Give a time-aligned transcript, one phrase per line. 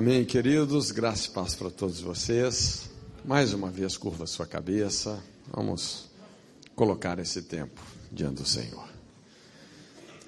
[0.00, 0.90] Amém, queridos.
[0.90, 2.88] Graça e paz para todos vocês.
[3.22, 5.22] Mais uma vez, curva sua cabeça.
[5.52, 6.08] Vamos
[6.74, 8.88] colocar esse tempo diante do Senhor.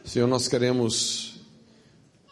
[0.05, 1.41] Senhor, nós queremos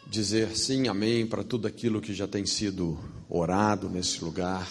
[0.06, 4.70] dizer sim, amém, para tudo aquilo que já tem sido orado nesse lugar.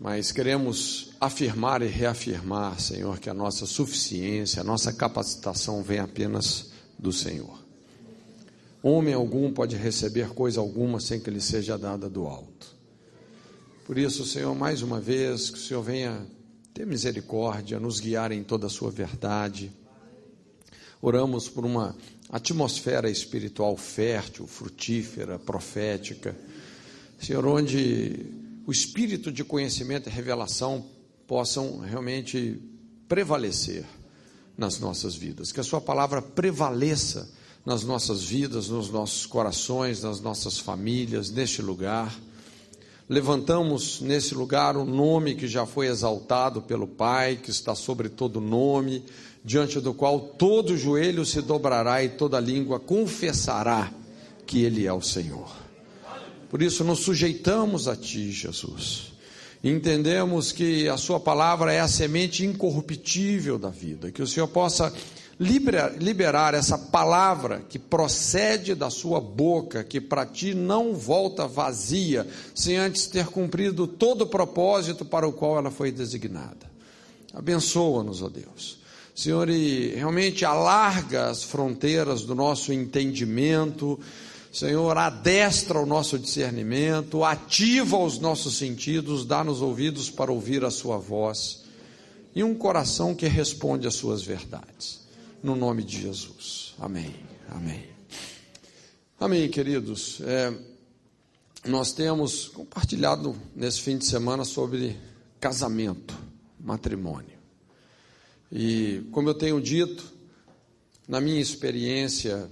[0.00, 6.72] Mas queremos afirmar e reafirmar, Senhor, que a nossa suficiência, a nossa capacitação vem apenas
[6.98, 7.67] do Senhor.
[8.82, 12.76] Homem algum pode receber coisa alguma sem que lhe seja dada do alto.
[13.84, 16.26] Por isso, Senhor, mais uma vez, que o Senhor venha
[16.72, 19.72] ter misericórdia, nos guiar em toda a sua verdade.
[21.02, 21.96] Oramos por uma
[22.28, 26.36] atmosfera espiritual fértil, frutífera, profética.
[27.18, 28.26] Senhor, onde
[28.66, 30.86] o espírito de conhecimento e revelação
[31.26, 32.62] possam realmente
[33.08, 33.84] prevalecer
[34.56, 35.50] nas nossas vidas.
[35.50, 37.28] Que a Sua palavra prevaleça
[37.68, 42.18] nas nossas vidas, nos nossos corações, nas nossas famílias, neste lugar.
[43.06, 48.40] Levantamos nesse lugar o nome que já foi exaltado pelo Pai, que está sobre todo
[48.40, 49.04] nome,
[49.44, 53.92] diante do qual todo joelho se dobrará e toda língua confessará
[54.46, 55.54] que Ele é o Senhor.
[56.48, 59.12] Por isso nos sujeitamos a Ti, Jesus.
[59.62, 64.90] Entendemos que a Sua palavra é a semente incorruptível da vida, que o Senhor possa
[65.40, 72.76] liberar essa palavra que procede da sua boca, que para ti não volta vazia, sem
[72.76, 76.68] antes ter cumprido todo o propósito para o qual ela foi designada.
[77.32, 78.78] Abençoa-nos, ó Deus.
[79.14, 83.98] Senhor, e realmente alarga as fronteiras do nosso entendimento,
[84.52, 90.98] Senhor, adestra o nosso discernimento, ativa os nossos sentidos, dá-nos ouvidos para ouvir a Sua
[90.98, 91.62] voz
[92.34, 95.07] e um coração que responde às Suas verdades
[95.42, 96.74] no nome de Jesus.
[96.78, 97.14] Amém.
[97.48, 97.84] Amém.
[99.18, 100.20] Amém, queridos.
[100.22, 100.52] É,
[101.66, 104.96] nós temos compartilhado nesse fim de semana sobre
[105.40, 106.16] casamento,
[106.58, 107.38] matrimônio.
[108.50, 110.12] E, como eu tenho dito,
[111.06, 112.50] na minha experiência,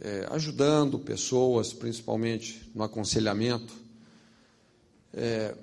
[0.00, 3.74] é, ajudando pessoas, principalmente no aconselhamento,
[5.12, 5.54] é,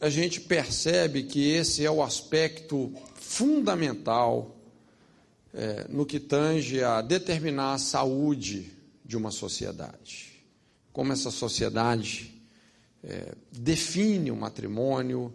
[0.00, 4.56] a gente percebe que esse é o aspecto fundamental
[5.54, 8.72] é, no que tange a determinar a saúde
[9.04, 10.32] de uma sociedade.
[10.92, 12.32] Como essa sociedade
[13.02, 15.32] é, define o matrimônio,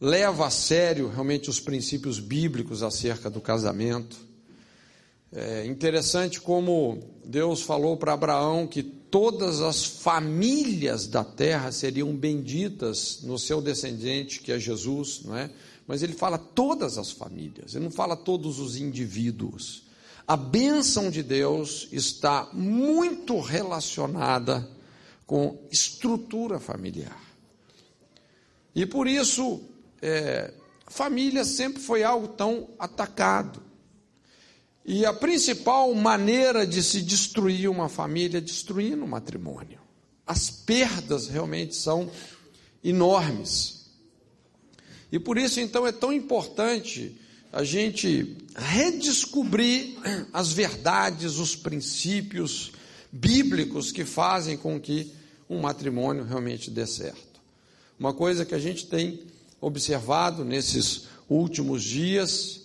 [0.00, 4.16] leva a sério realmente os princípios bíblicos acerca do casamento.
[5.30, 13.20] É interessante como Deus falou para Abraão que todas as famílias da terra seriam benditas
[13.22, 15.50] no seu descendente, que é Jesus, não é?
[15.88, 19.84] Mas ele fala todas as famílias, ele não fala todos os indivíduos.
[20.26, 24.68] A bênção de Deus está muito relacionada
[25.26, 27.18] com estrutura familiar.
[28.74, 29.62] E por isso,
[30.02, 30.52] é,
[30.86, 33.62] família sempre foi algo tão atacado.
[34.84, 39.80] E a principal maneira de se destruir uma família é destruindo o matrimônio.
[40.26, 42.10] As perdas realmente são
[42.84, 43.77] enormes.
[45.10, 47.16] E por isso, então, é tão importante
[47.52, 49.96] a gente redescobrir
[50.32, 52.72] as verdades, os princípios
[53.10, 55.12] bíblicos que fazem com que
[55.48, 57.40] um matrimônio realmente dê certo.
[57.98, 59.20] Uma coisa que a gente tem
[59.60, 62.60] observado nesses últimos dias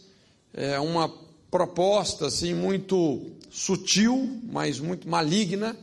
[0.53, 1.11] é uma
[1.49, 5.77] proposta assim muito sutil, mas muito maligna,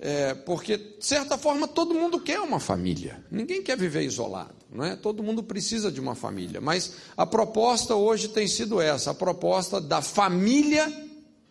[0.00, 4.96] é, porque de certa forma todo mundo quer uma família, ninguém quer viver isolado é?
[4.96, 9.80] Todo mundo precisa de uma família, mas a proposta hoje tem sido essa, a proposta
[9.80, 10.86] da família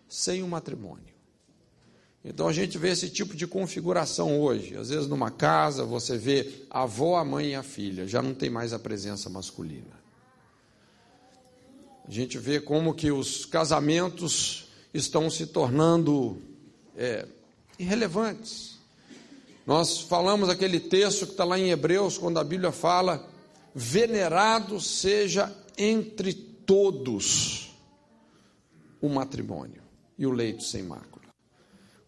[0.08, 1.16] sem o matrimônio.
[2.24, 4.76] Então a gente vê esse tipo de configuração hoje.
[4.76, 8.34] Às vezes numa casa você vê a avó, a mãe e a filha, já não
[8.34, 9.96] tem mais a presença masculina.
[12.08, 16.42] A gente vê como que os casamentos estão se tornando
[16.96, 17.28] é,
[17.78, 18.75] irrelevantes.
[19.66, 23.28] Nós falamos aquele texto que está lá em Hebreus, quando a Bíblia fala:
[23.74, 27.72] venerado seja entre todos
[29.02, 29.82] o matrimônio
[30.18, 31.26] e o leito sem mácula.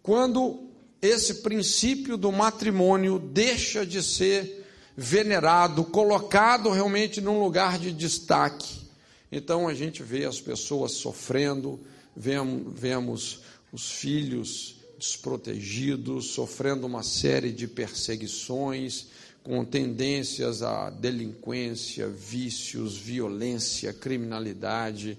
[0.03, 0.69] Quando
[1.01, 4.65] esse princípio do matrimônio deixa de ser
[4.95, 8.87] venerado, colocado realmente num lugar de destaque,
[9.31, 11.79] então a gente vê as pessoas sofrendo,
[12.15, 19.07] vemos, vemos os filhos desprotegidos, sofrendo uma série de perseguições,
[19.43, 25.17] com tendências à delinquência, vícios, violência, criminalidade.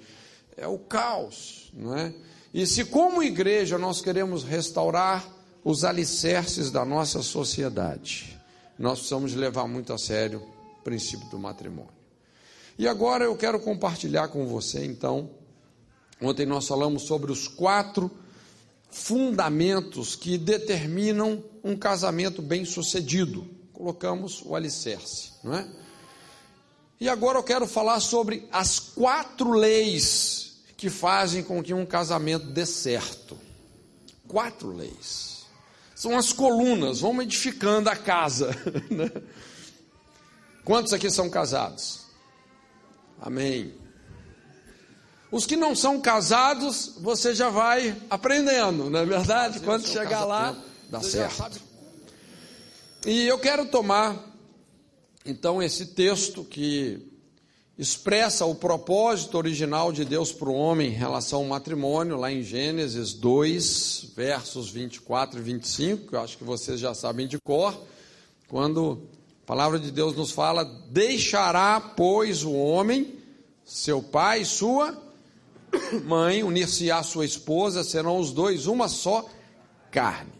[0.57, 2.13] É o caos, não é?
[2.53, 5.27] E se, como igreja, nós queremos restaurar
[5.65, 8.39] os alicerces da nossa sociedade.
[8.79, 10.43] Nós precisamos levar muito a sério
[10.81, 11.93] o princípio do matrimônio.
[12.79, 15.31] E agora eu quero compartilhar com você, então.
[16.21, 18.11] Ontem nós falamos sobre os quatro
[18.91, 23.49] fundamentos que determinam um casamento bem-sucedido.
[23.73, 25.69] Colocamos o alicerce, não é?
[27.01, 32.47] E agora eu quero falar sobre as quatro leis que fazem com que um casamento
[32.47, 33.39] dê certo.
[34.27, 35.47] Quatro leis.
[35.95, 38.51] São as colunas, vamos edificando a casa.
[38.91, 39.11] Né?
[40.65, 42.07] Quantos aqui são casados?
[43.21, 43.75] Amém.
[45.31, 49.61] Os que não são casados, você já vai aprendendo, não é verdade?
[49.61, 50.57] Quando chegar lá,
[50.89, 51.61] dá certo.
[53.07, 54.17] E eu quero tomar,
[55.27, 57.07] então, esse texto que
[57.77, 62.43] expressa o propósito original de Deus para o homem em relação ao matrimônio, lá em
[62.43, 67.79] Gênesis 2, versos 24 e 25, que eu acho que vocês já sabem de cor,
[68.49, 69.03] quando
[69.45, 73.15] a palavra de Deus nos fala: Deixará, pois, o homem,
[73.65, 75.08] seu pai e sua
[76.05, 79.29] mãe, unir-se à sua esposa, serão os dois uma só
[79.91, 80.33] carne.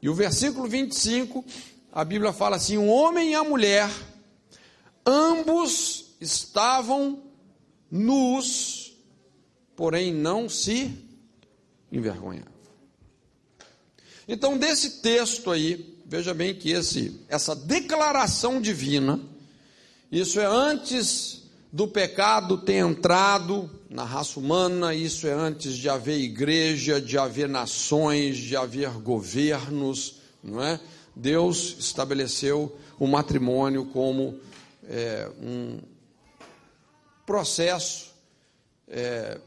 [0.00, 1.44] E o versículo 25,
[1.92, 3.90] a Bíblia fala assim: o homem e a mulher,
[5.06, 7.22] ambos estavam
[7.90, 8.96] nus,
[9.76, 10.92] porém não se
[11.90, 12.52] envergonhavam.
[14.26, 19.20] Então, desse texto aí, veja bem que esse, essa declaração divina,
[20.10, 21.42] isso é antes
[21.72, 27.48] do pecado ter entrado na raça humana, isso é antes de haver igreja, de haver
[27.48, 30.80] nações, de haver governos, não é?
[31.14, 34.40] Deus estabeleceu o matrimônio como
[34.88, 35.78] é, um
[37.26, 38.12] processo
[38.88, 39.38] é,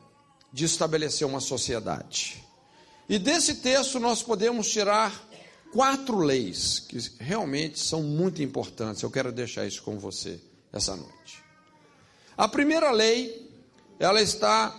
[0.53, 2.44] de estabelecer uma sociedade.
[3.09, 5.27] E desse texto nós podemos tirar
[5.74, 9.01] quatro leis que realmente são muito importantes.
[9.01, 10.39] Eu quero deixar isso com você
[10.71, 11.44] essa noite.
[12.38, 13.44] A primeira lei,
[14.00, 14.75] ela está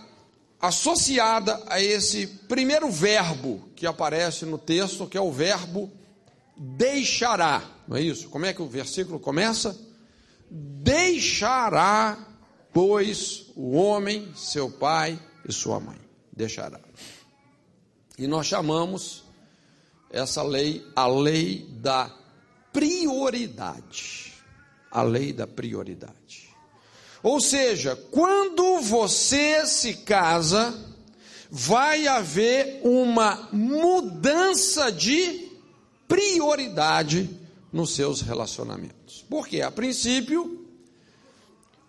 [0.59, 5.91] associada a esse primeiro verbo que aparece no texto, que é o verbo
[6.57, 7.63] deixará.
[7.87, 8.29] Não é isso?
[8.29, 9.79] Como é que o versículo começa?
[10.49, 12.17] Deixará,
[12.73, 15.99] pois, o homem, seu pai e sua mãe.
[16.35, 16.79] Deixará.
[18.17, 19.23] E nós chamamos
[20.09, 22.11] essa lei a lei da
[22.73, 24.33] prioridade.
[24.89, 26.46] A lei da prioridade.
[27.27, 30.73] Ou seja, quando você se casa,
[31.51, 35.51] vai haver uma mudança de
[36.07, 37.29] prioridade
[37.69, 39.25] nos seus relacionamentos.
[39.29, 40.65] Porque, a princípio,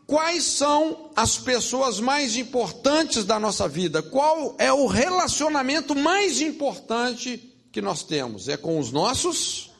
[0.09, 4.03] quais são as pessoas mais importantes da nossa vida?
[4.03, 8.49] Qual é o relacionamento mais importante que nós temos?
[8.49, 9.71] É com os nossos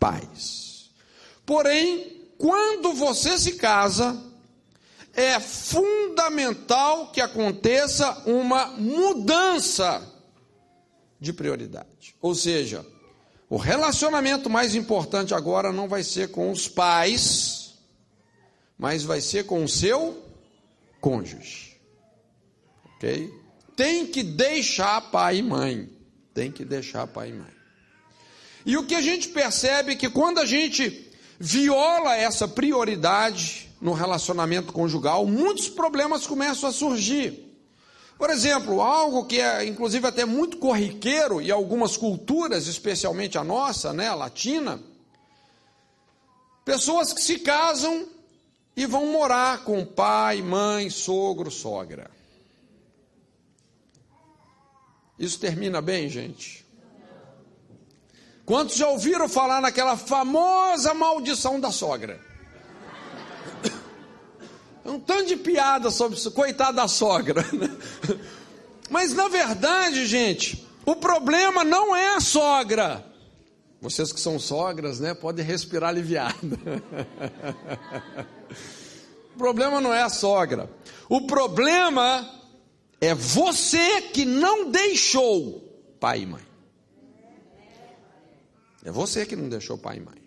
[0.00, 0.90] pais.
[1.46, 4.29] Porém, quando você se casa,
[5.14, 10.06] é fundamental que aconteça uma mudança
[11.18, 12.14] de prioridade.
[12.20, 12.86] Ou seja,
[13.48, 17.74] o relacionamento mais importante agora não vai ser com os pais,
[18.78, 20.24] mas vai ser com o seu
[21.00, 21.78] cônjuge.
[22.96, 23.32] Ok?
[23.76, 25.90] Tem que deixar pai e mãe.
[26.32, 27.60] Tem que deixar pai e mãe.
[28.64, 33.92] E o que a gente percebe é que quando a gente viola essa prioridade, no
[33.92, 37.46] relacionamento conjugal, muitos problemas começam a surgir.
[38.18, 43.94] Por exemplo, algo que é inclusive até muito corriqueiro e algumas culturas, especialmente a nossa,
[43.94, 44.78] né, a latina,
[46.64, 48.06] pessoas que se casam
[48.76, 52.10] e vão morar com pai, mãe, sogro, sogra.
[55.18, 56.66] Isso termina bem, gente?
[58.44, 62.29] Quantos já ouviram falar naquela famosa maldição da sogra?
[64.84, 67.44] Um tanto de piada sobre isso, coitada da sogra.
[67.52, 67.76] Né?
[68.90, 73.04] Mas na verdade, gente, o problema não é a sogra.
[73.80, 76.58] Vocês que são sogras, né, podem respirar aliviado.
[79.34, 80.68] o problema não é a sogra.
[81.08, 82.28] O problema
[83.00, 85.60] é você que não deixou
[85.98, 86.42] pai e mãe.
[88.84, 90.19] É você que não deixou pai e mãe.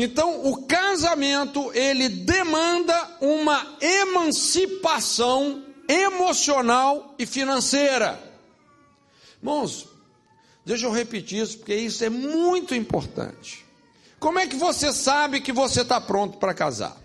[0.00, 8.22] Então, o casamento, ele demanda uma emancipação emocional e financeira.
[9.42, 9.88] Irmãos,
[10.64, 13.66] deixa eu repetir isso, porque isso é muito importante.
[14.20, 16.96] Como é que você sabe que você está pronto para casar?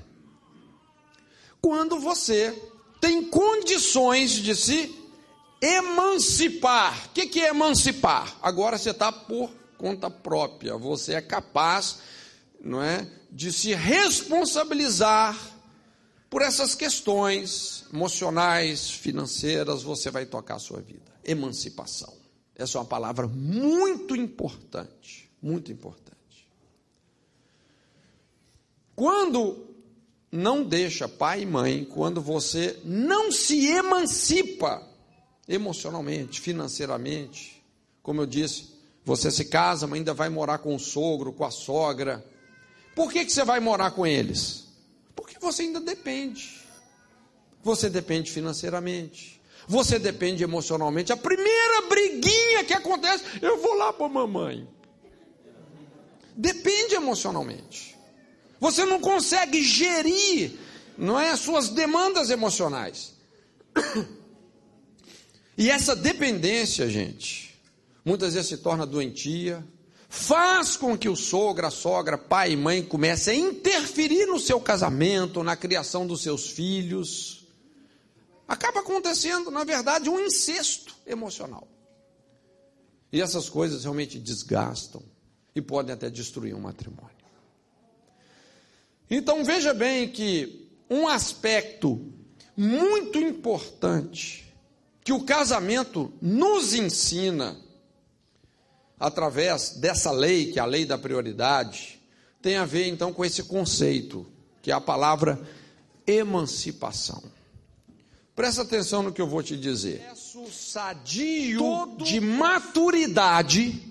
[1.60, 2.54] Quando você
[3.02, 5.04] tem condições de se
[5.64, 7.08] emancipar.
[7.08, 8.36] O que, que é emancipar?
[8.42, 12.00] Agora você está por conta própria, você é capaz,
[12.64, 15.38] não é, de se responsabilizar
[16.30, 21.12] por essas questões emocionais, financeiras, você vai tocar a sua vida.
[21.24, 22.12] Emancipação.
[22.56, 26.14] Essa é uma palavra muito importante, muito importante.
[28.96, 29.68] Quando
[30.32, 34.88] não deixa pai e mãe, quando você não se emancipa
[35.48, 37.64] emocionalmente, financeiramente,
[38.02, 38.74] como eu disse,
[39.06, 42.26] você se casa, mas ainda vai morar com o sogro, com a sogra.
[42.96, 44.68] Por que, que você vai morar com eles?
[45.16, 46.62] Porque você ainda depende.
[47.64, 49.42] Você depende financeiramente.
[49.68, 51.14] Você depende emocionalmente.
[51.14, 54.68] A primeira briguinha que acontece, eu vou lá para a mamãe.
[56.36, 57.96] Depende emocionalmente.
[58.60, 60.58] Você não consegue gerir,
[60.98, 63.14] não é, suas demandas emocionais.
[65.56, 67.56] E essa dependência, gente,
[68.04, 69.64] muitas vezes se torna doentia,
[70.14, 74.62] faz com que o sogro, a sogra, pai e mãe comecem a interferir no seu
[74.62, 77.48] casamento, na criação dos seus filhos.
[78.48, 81.68] Acaba acontecendo, na verdade, um incesto emocional.
[83.12, 85.02] E essas coisas realmente desgastam
[85.56, 87.10] e podem até destruir um matrimônio.
[89.10, 92.14] Então veja bem que um aspecto
[92.56, 94.54] muito importante
[95.04, 97.58] que o casamento nos ensina,
[99.04, 102.02] através dessa lei, que é a lei da prioridade,
[102.42, 104.26] tem a ver então com esse conceito,
[104.62, 105.42] que é a palavra
[106.08, 107.22] emancipação.
[108.34, 110.10] Presta atenção no que eu vou te dizer.
[110.36, 113.84] O sadio Todo de maturidade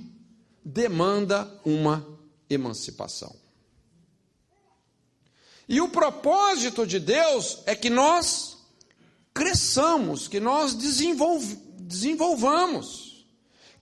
[0.64, 2.06] demanda uma
[2.48, 3.36] emancipação.
[5.68, 8.56] E o propósito de Deus é que nós
[9.34, 13.11] cresçamos, que nós desenvolv desenvolvamos,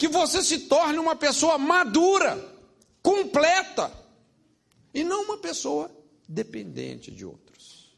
[0.01, 2.43] que você se torne uma pessoa madura,
[3.03, 3.93] completa,
[4.95, 5.95] e não uma pessoa
[6.27, 7.95] dependente de outros.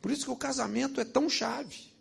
[0.00, 1.92] Por isso que o casamento é tão chave.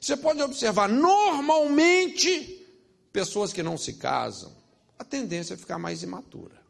[0.00, 2.66] Você pode observar, normalmente,
[3.12, 4.56] pessoas que não se casam,
[4.98, 6.62] a tendência é ficar mais imatura,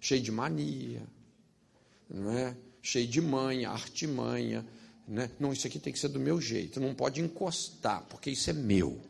[0.00, 1.06] cheio de mania,
[2.10, 2.56] não é?
[2.82, 4.66] cheio de manha, artimanha,
[5.06, 5.30] né?
[5.38, 8.52] Não, isso aqui tem que ser do meu jeito, não pode encostar, porque isso é
[8.52, 9.00] meu.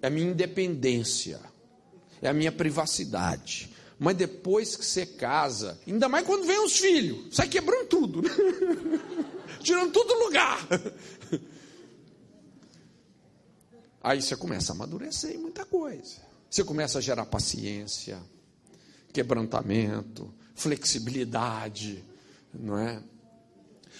[0.00, 1.40] É a minha independência,
[2.22, 3.70] é a minha privacidade.
[3.98, 8.22] Mas depois que você casa, ainda mais quando vem os filhos, sai quebrando tudo,
[9.60, 10.66] tirando tudo do lugar.
[14.00, 16.28] Aí você começa a amadurecer em muita coisa.
[16.48, 18.22] Você começa a gerar paciência,
[19.12, 22.04] quebrantamento, flexibilidade,
[22.54, 23.02] não é?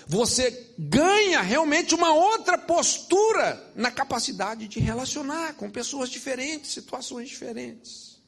[0.07, 8.19] Você ganha realmente uma outra postura na capacidade de relacionar com pessoas diferentes, situações diferentes.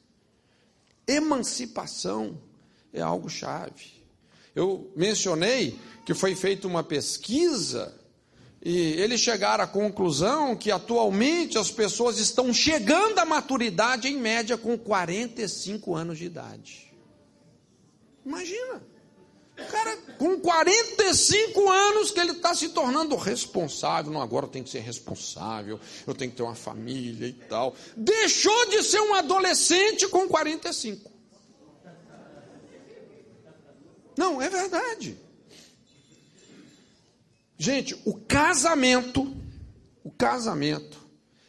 [1.07, 2.39] Emancipação
[2.93, 4.01] é algo chave.
[4.55, 7.97] Eu mencionei que foi feita uma pesquisa
[8.63, 14.55] e eles chegaram à conclusão que atualmente as pessoas estão chegando à maturidade em média
[14.55, 16.93] com 45 anos de idade.
[18.23, 18.83] Imagina.
[19.55, 24.11] Cara, com 45 anos, que ele está se tornando responsável.
[24.11, 27.75] Não, agora eu tenho que ser responsável, eu tenho que ter uma família e tal.
[27.95, 31.11] Deixou de ser um adolescente com 45.
[34.17, 35.17] Não, é verdade.
[37.57, 39.35] Gente, o casamento,
[40.03, 40.99] o casamento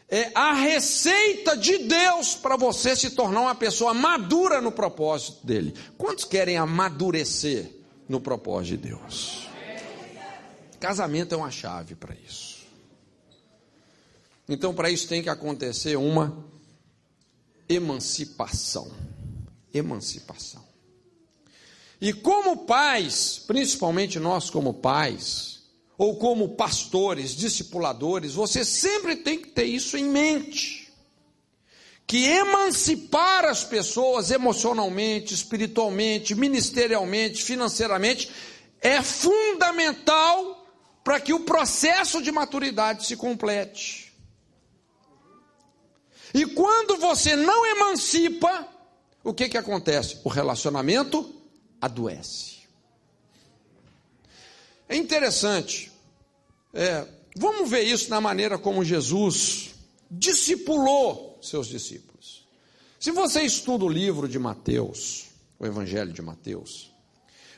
[0.09, 5.75] é a receita de Deus para você se tornar uma pessoa madura no propósito dele.
[5.97, 7.82] Quantos querem amadurecer?
[8.13, 9.49] No propósito de Deus.
[10.79, 12.67] Casamento é uma chave para isso.
[14.47, 16.45] Então, para isso tem que acontecer uma
[17.67, 18.93] emancipação.
[19.73, 20.63] Emancipação.
[21.99, 25.63] E como pais, principalmente nós como pais,
[25.97, 30.82] ou como pastores, discipuladores, você sempre tem que ter isso em mente
[32.13, 38.31] que emancipar as pessoas emocionalmente, espiritualmente, ministerialmente, financeiramente,
[38.83, 40.63] é fundamental
[41.03, 44.13] para que o processo de maturidade se complete.
[46.35, 48.69] E quando você não emancipa,
[49.25, 50.21] o que, que acontece?
[50.23, 51.35] O relacionamento
[51.81, 52.59] adoece.
[54.87, 55.91] É interessante,
[56.75, 59.71] é, vamos ver isso na maneira como Jesus
[60.11, 62.47] discipulou seus discípulos.
[62.99, 65.27] Se você estuda o livro de Mateus,
[65.59, 66.93] o Evangelho de Mateus,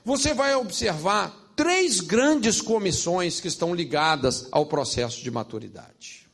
[0.05, 6.27] você vai observar três grandes comissões que estão ligadas ao processo de maturidade.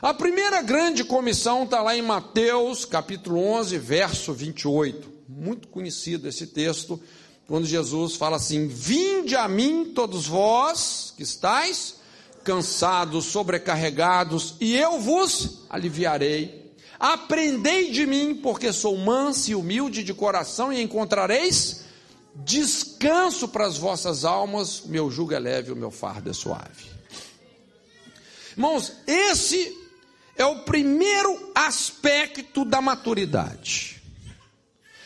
[0.00, 5.12] A primeira grande comissão está lá em Mateus, capítulo 11, verso 28.
[5.28, 7.00] Muito conhecido esse texto,
[7.46, 11.96] quando Jesus fala assim: Vinde a mim, todos vós que estáis
[12.44, 16.72] cansados, sobrecarregados, e eu vos aliviarei.
[17.00, 21.84] Aprendei de mim, porque sou manso e humilde de coração, e encontrareis
[22.36, 26.92] descanso para as vossas almas, meu jugo é leve, o meu fardo é suave.
[28.52, 29.76] Irmãos, esse
[30.36, 34.03] é o primeiro aspecto da maturidade.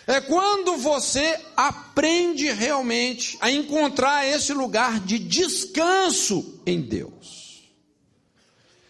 [0.09, 7.63] É quando você aprende realmente a encontrar esse lugar de descanso em Deus.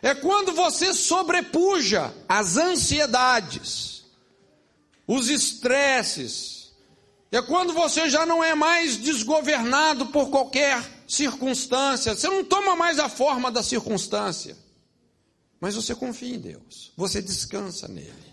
[0.01, 4.05] É quando você sobrepuja as ansiedades,
[5.09, 6.71] os estresses,
[7.33, 13.01] é quando você já não é mais desgovernado por qualquer circunstância, você não toma mais
[13.01, 14.57] a forma da circunstância,
[15.61, 18.28] mas você confia em Deus, você descansa nele.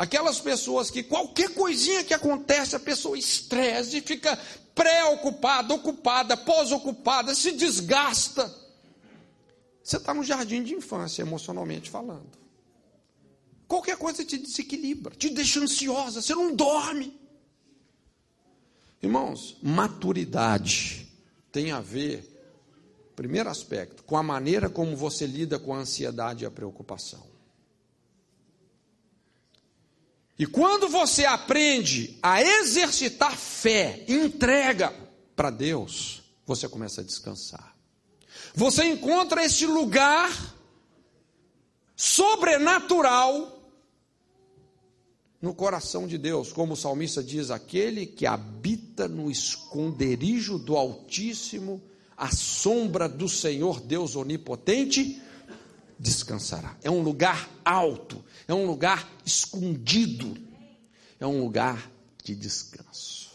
[0.00, 4.34] Aquelas pessoas que qualquer coisinha que acontece, a pessoa estressa e fica
[4.74, 8.50] preocupada, ocupada, pós-ocupada, se desgasta.
[9.84, 12.30] Você está no jardim de infância, emocionalmente falando.
[13.68, 17.20] Qualquer coisa te desequilibra, te deixa ansiosa, você não dorme.
[19.02, 21.12] Irmãos, maturidade
[21.52, 22.42] tem a ver,
[23.14, 27.29] primeiro aspecto, com a maneira como você lida com a ansiedade e a preocupação.
[30.40, 34.90] E quando você aprende a exercitar fé, entrega
[35.36, 37.76] para Deus, você começa a descansar.
[38.54, 40.30] Você encontra esse lugar
[41.94, 43.70] sobrenatural
[45.42, 51.82] no coração de Deus, como o salmista diz: aquele que habita no esconderijo do Altíssimo,
[52.16, 55.20] a sombra do Senhor Deus Onipotente,
[56.00, 56.76] descansará.
[56.82, 60.36] É um lugar alto, é um lugar escondido,
[61.20, 61.88] é um lugar
[62.24, 63.30] de descanso.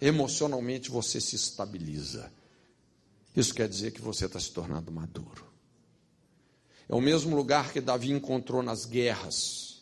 [0.00, 2.30] Emocionalmente você se estabiliza.
[3.34, 5.46] Isso quer dizer que você está se tornando maduro.
[6.88, 9.72] É o mesmo lugar que Davi encontrou nas guerras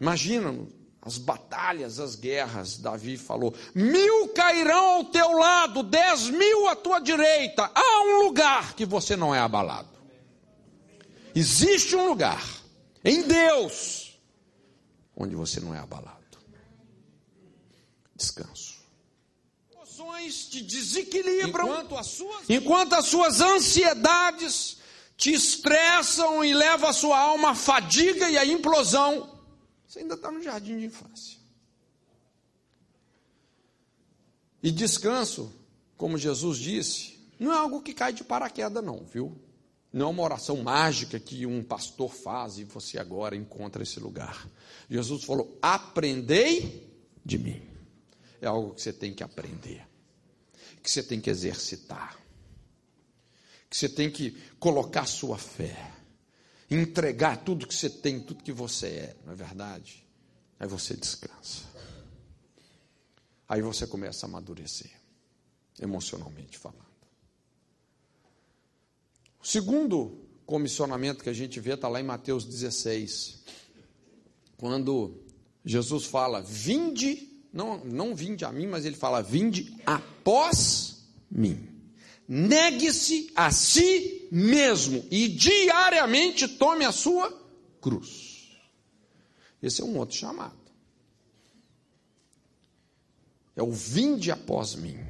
[0.00, 0.54] Imagina
[1.02, 2.78] as batalhas, as guerras.
[2.78, 7.70] Davi falou: mil cairão ao teu lado, dez mil à tua direita.
[7.74, 9.97] Há um lugar que você não é abalado.
[11.34, 12.42] Existe um lugar
[13.04, 14.08] em Deus
[15.18, 16.18] onde você não é abalado.
[18.14, 18.78] Descanso.
[19.70, 24.78] Emoções te desequilibram enquanto as suas, enquanto as suas ansiedades
[25.16, 29.38] te estressam e levam a sua alma à fadiga e à implosão.
[29.86, 31.38] Você ainda está no jardim de infância.
[34.62, 35.52] E descanso,
[35.96, 39.36] como Jesus disse, não é algo que cai de paraquedas, não, viu?
[39.98, 44.48] Não é uma oração mágica que um pastor faz e você agora encontra esse lugar.
[44.88, 46.88] Jesus falou: aprendei
[47.24, 47.60] de mim.
[48.40, 49.84] É algo que você tem que aprender,
[50.82, 52.16] que você tem que exercitar,
[53.68, 54.30] que você tem que
[54.60, 55.98] colocar sua fé
[56.70, 60.06] entregar tudo que você tem, tudo que você é, não é verdade?
[60.60, 61.64] Aí você descansa.
[63.48, 64.90] Aí você começa a amadurecer,
[65.80, 66.97] emocionalmente falando.
[69.48, 73.44] Segundo comissionamento que a gente vê está lá em Mateus 16,
[74.58, 75.22] quando
[75.64, 81.66] Jesus fala: Vinde, não, não vinde a mim, mas ele fala: Vinde após mim.
[82.28, 87.32] Negue-se a si mesmo e diariamente tome a sua
[87.80, 88.50] cruz.
[89.62, 90.58] Esse é um outro chamado.
[93.56, 95.07] É o vinde após mim.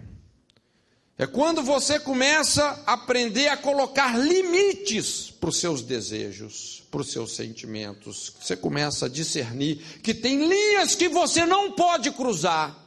[1.19, 7.11] É quando você começa a aprender a colocar limites para os seus desejos, para os
[7.11, 8.33] seus sentimentos.
[8.41, 12.87] Você começa a discernir que tem linhas que você não pode cruzar.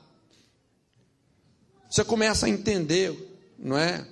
[1.90, 3.14] Você começa a entender,
[3.60, 4.08] não é?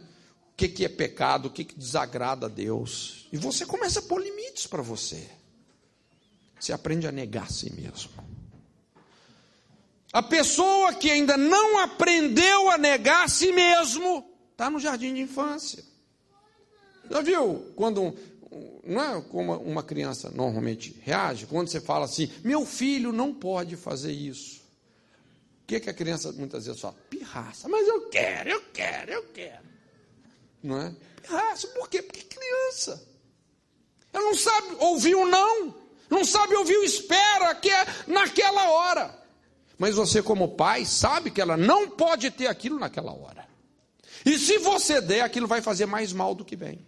[0.59, 3.29] que, que é pecado, o que, que desagrada a Deus.
[3.31, 5.29] E você começa a pôr limites para você.
[6.59, 8.11] Você aprende a negar a si mesmo.
[10.11, 15.21] A pessoa que ainda não aprendeu a negar a si mesmo, está no jardim de
[15.21, 15.83] infância.
[17.09, 18.15] Já viu quando
[18.83, 23.75] não é como uma criança normalmente reage, quando você fala assim, meu filho não pode
[23.75, 24.59] fazer isso.
[25.63, 26.95] O que, que a criança muitas vezes fala?
[27.09, 29.69] Pirraça, mas eu quero, eu quero, eu quero.
[30.63, 30.95] Não é?
[31.21, 32.01] Pirraça, por quê?
[32.01, 33.07] Porque criança.
[34.11, 35.75] Ela não sabe ouvir o não.
[36.09, 39.18] Não sabe ouvir o espera, que é naquela hora.
[39.79, 43.47] Mas você, como pai, sabe que ela não pode ter aquilo naquela hora.
[44.25, 46.85] E se você der, aquilo vai fazer mais mal do que bem.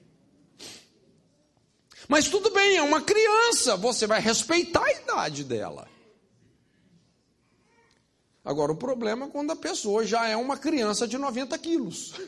[2.09, 5.87] Mas tudo bem, é uma criança, você vai respeitar a idade dela.
[8.43, 12.13] Agora, o problema é quando a pessoa já é uma criança de 90 quilos.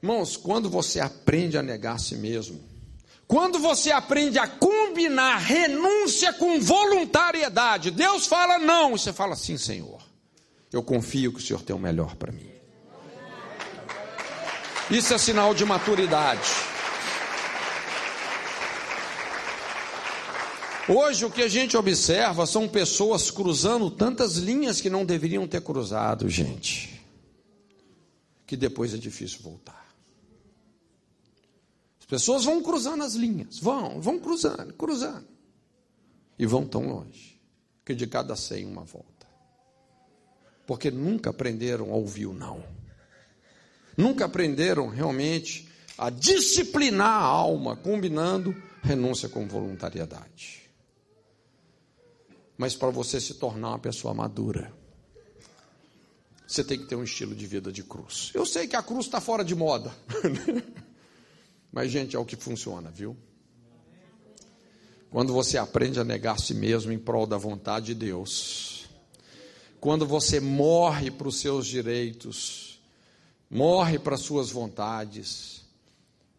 [0.00, 2.64] Irmãos, quando você aprende a negar a si mesmo,
[3.28, 4.46] quando você aprende a
[4.98, 10.02] combinar renúncia com voluntariedade, Deus fala não, e você fala sim, Senhor.
[10.72, 12.50] Eu confio que o Senhor tem o melhor para mim.
[14.90, 16.50] Isso é sinal de maturidade.
[20.88, 25.60] Hoje o que a gente observa são pessoas cruzando tantas linhas que não deveriam ter
[25.60, 27.00] cruzado, gente.
[28.46, 29.87] Que depois é difícil voltar.
[32.08, 35.28] As pessoas vão cruzando as linhas, vão, vão cruzando, cruzando.
[36.38, 37.38] E vão tão longe,
[37.84, 39.26] que de cada cem uma volta.
[40.66, 42.64] Porque nunca aprenderam a ouvir o não.
[43.94, 45.68] Nunca aprenderam realmente
[45.98, 50.62] a disciplinar a alma, combinando renúncia com voluntariedade.
[52.56, 54.72] Mas para você se tornar uma pessoa madura,
[56.46, 58.30] você tem que ter um estilo de vida de cruz.
[58.32, 59.94] Eu sei que a cruz está fora de moda.
[61.78, 63.16] Mas, gente, é o que funciona, viu?
[65.12, 68.88] Quando você aprende a negar a si mesmo em prol da vontade de Deus,
[69.80, 72.80] quando você morre para os seus direitos,
[73.48, 75.62] morre para as suas vontades,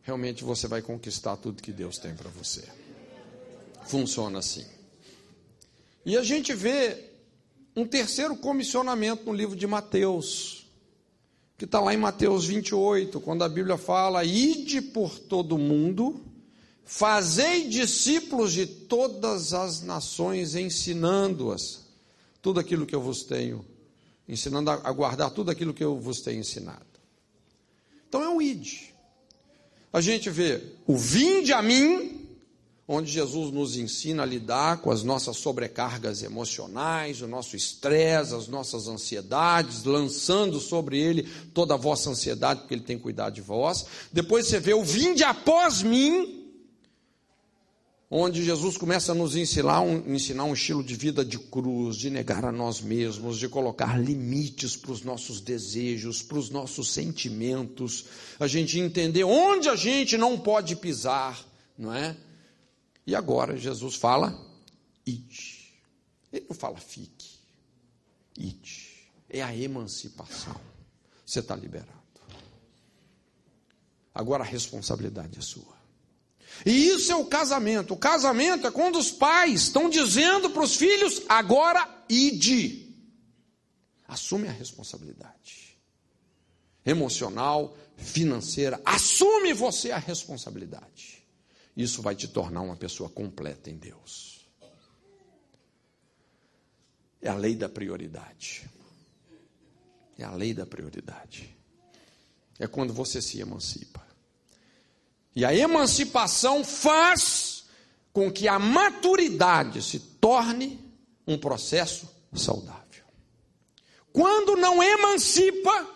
[0.02, 2.68] realmente você vai conquistar tudo que Deus tem para você.
[3.86, 4.66] Funciona assim.
[6.06, 7.12] E a gente vê
[7.78, 10.59] um terceiro comissionamento no livro de Mateus,
[11.60, 16.22] que está lá em Mateus 28, quando a Bíblia fala: Ide por todo mundo,
[16.86, 21.82] fazei discípulos de todas as nações, ensinando-as
[22.42, 23.66] tudo aquilo que eu vos tenho,
[24.26, 26.86] ensinando a guardar tudo aquilo que eu vos tenho ensinado.
[28.08, 28.96] Então é um ide.
[29.92, 32.29] A gente vê o vinde a mim,
[32.92, 38.48] onde Jesus nos ensina a lidar com as nossas sobrecargas emocionais, o nosso estresse, as
[38.48, 43.86] nossas ansiedades, lançando sobre ele toda a vossa ansiedade, porque ele tem cuidado de vós.
[44.12, 46.50] Depois você vê o vinde após mim,
[48.10, 52.10] onde Jesus começa a nos ensinar um, ensinar um estilo de vida de cruz, de
[52.10, 58.06] negar a nós mesmos, de colocar limites para os nossos desejos, para os nossos sentimentos,
[58.40, 61.40] a gente entender onde a gente não pode pisar,
[61.78, 62.18] não é?
[63.10, 64.40] E agora Jesus fala,
[65.04, 65.74] ide.
[66.32, 67.40] Ele não fala fique.
[68.38, 69.10] Ide.
[69.28, 70.56] É a emancipação.
[71.26, 71.90] Você está liberado.
[74.14, 75.76] Agora a responsabilidade é sua.
[76.64, 77.96] E isso é o casamento.
[77.96, 82.96] O casamento é quando os pais estão dizendo para os filhos: agora ide.
[84.08, 85.76] Assume a responsabilidade.
[86.86, 88.80] Emocional, financeira.
[88.86, 91.19] Assume você a responsabilidade.
[91.80, 94.46] Isso vai te tornar uma pessoa completa em Deus.
[97.22, 98.70] É a lei da prioridade.
[100.18, 101.56] É a lei da prioridade.
[102.60, 104.06] É quando você se emancipa.
[105.34, 107.64] E a emancipação faz
[108.12, 110.86] com que a maturidade se torne
[111.26, 113.06] um processo saudável.
[114.12, 115.96] Quando não emancipa,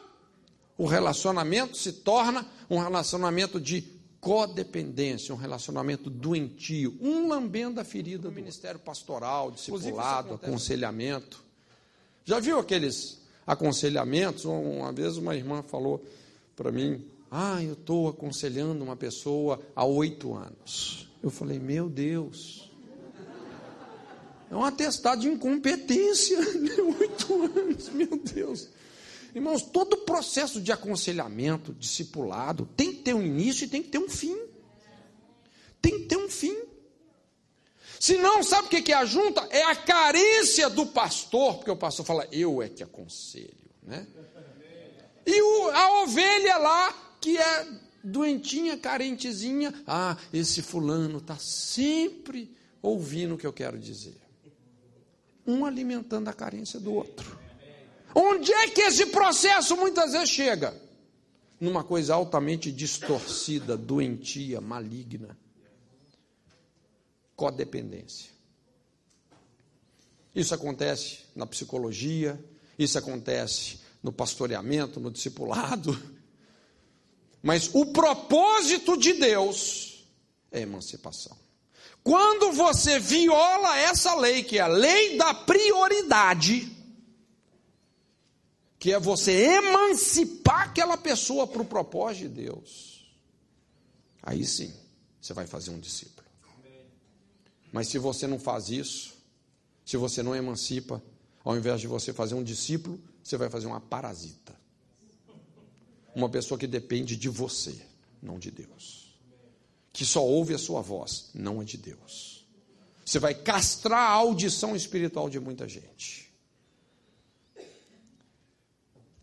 [0.77, 3.81] o relacionamento se torna um relacionamento de
[4.23, 11.43] codependência, um relacionamento doentio, um lambendo a ferida do ministério pastoral, discipulado, aconselhamento.
[12.23, 14.45] Já viu aqueles aconselhamentos?
[14.45, 16.01] Uma vez uma irmã falou
[16.55, 21.09] para mim: Ah, eu estou aconselhando uma pessoa há oito anos.
[21.21, 22.71] Eu falei: Meu Deus.
[24.49, 26.37] É um atestado de incompetência.
[26.99, 28.69] Oito anos, meu Deus.
[29.35, 33.97] Irmãos, todo processo de aconselhamento, discipulado, tem que ter um início e tem que ter
[33.97, 34.37] um fim.
[35.81, 36.55] Tem que ter um fim.
[37.99, 39.41] Se não, sabe o que é a junta?
[39.49, 43.71] É a carência do pastor, porque o pastor fala, eu é que aconselho.
[43.81, 44.05] Né?
[45.25, 47.67] E o, a ovelha lá, que é
[48.03, 54.21] doentinha, carentezinha, ah, esse fulano está sempre ouvindo o que eu quero dizer.
[55.47, 57.42] Um alimentando a carência do outro.
[58.15, 60.79] Onde é que esse processo muitas vezes chega?
[61.59, 65.37] Numa coisa altamente distorcida, doentia, maligna.
[67.35, 68.31] Codependência.
[70.35, 72.43] Isso acontece na psicologia,
[72.77, 75.97] isso acontece no pastoreamento, no discipulado.
[77.41, 80.05] Mas o propósito de Deus
[80.51, 81.37] é emancipação.
[82.03, 86.72] Quando você viola essa lei, que é a lei da prioridade,
[88.83, 93.07] que é você emancipar aquela pessoa para o propósito de Deus,
[94.21, 94.73] aí sim
[95.21, 96.27] você vai fazer um discípulo.
[97.71, 99.15] Mas se você não faz isso,
[99.85, 101.01] se você não emancipa,
[101.45, 104.53] ao invés de você fazer um discípulo, você vai fazer uma parasita.
[106.13, 107.81] Uma pessoa que depende de você,
[108.21, 109.03] não de Deus
[109.93, 112.43] que só ouve a sua voz, não a de Deus.
[113.05, 116.22] Você vai castrar a audição espiritual de muita gente.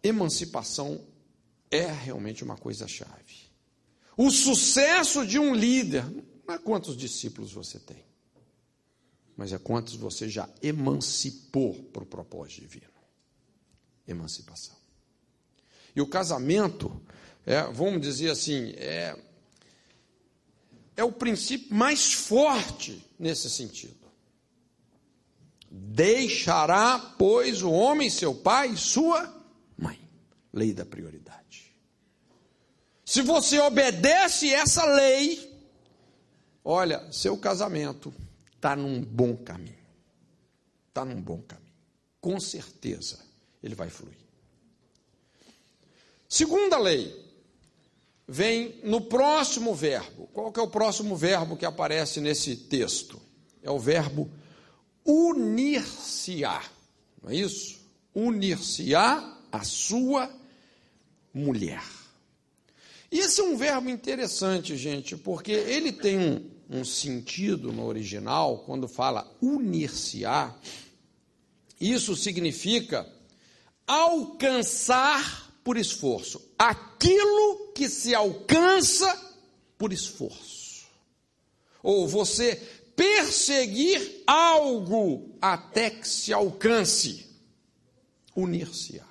[0.03, 1.07] Emancipação
[1.71, 3.51] é realmente uma coisa chave.
[4.17, 6.05] O sucesso de um líder
[6.47, 8.05] não é quantos discípulos você tem,
[9.37, 12.91] mas é quantos você já emancipou para o propósito divino.
[14.07, 14.77] Emancipação.
[15.95, 17.01] E o casamento,
[17.47, 19.17] é, vamos dizer assim, é
[21.01, 23.97] é o princípio mais forte nesse sentido.
[25.71, 29.40] Deixará, pois, o homem seu pai sua.
[30.53, 31.75] Lei da prioridade.
[33.05, 35.53] Se você obedece essa lei,
[36.65, 38.15] olha, seu casamento
[38.55, 39.75] está num bom caminho.
[40.89, 41.75] Está num bom caminho.
[42.21, 43.19] Com certeza
[43.63, 44.17] ele vai fluir.
[46.29, 47.13] Segunda lei,
[48.29, 50.29] vem no próximo verbo.
[50.29, 53.21] Qual que é o próximo verbo que aparece nesse texto?
[53.61, 54.31] É o verbo
[55.05, 56.63] unir-se-á.
[57.21, 57.81] Não é isso?
[58.15, 60.40] Unir-se-á a sua
[61.33, 61.83] mulher.
[63.11, 68.59] E esse é um verbo interessante, gente, porque ele tem um, um sentido no original,
[68.59, 70.55] quando fala unir-se-á,
[71.81, 73.11] isso significa
[73.87, 76.41] alcançar por esforço.
[76.59, 79.09] Aquilo que se alcança
[79.77, 80.87] por esforço.
[81.83, 82.57] Ou você
[82.95, 87.27] perseguir algo até que se alcance.
[88.37, 89.10] Unir-se-á.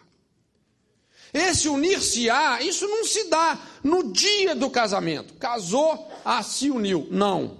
[1.33, 5.35] Esse unir-se-á, isso não se dá no dia do casamento.
[5.35, 7.07] Casou, ah, se uniu.
[7.11, 7.57] Não,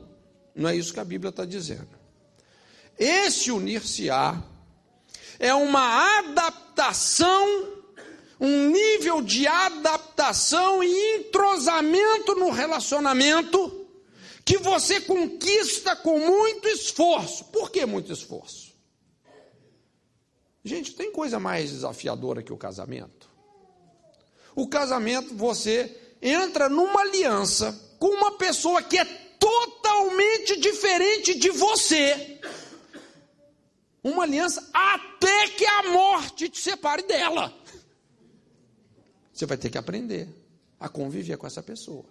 [0.56, 1.90] não é isso que a Bíblia está dizendo.
[2.98, 4.44] Esse unir-se-á
[5.38, 7.80] é uma adaptação
[8.40, 13.88] um nível de adaptação e entrosamento no relacionamento
[14.46, 17.46] que você conquista com muito esforço.
[17.46, 18.74] Por que muito esforço?
[20.64, 23.19] Gente, tem coisa mais desafiadora que o casamento?
[24.60, 32.42] O casamento, você entra numa aliança com uma pessoa que é totalmente diferente de você.
[34.04, 37.54] Uma aliança até que a morte te separe dela.
[39.32, 40.28] Você vai ter que aprender
[40.78, 42.04] a conviver com essa pessoa.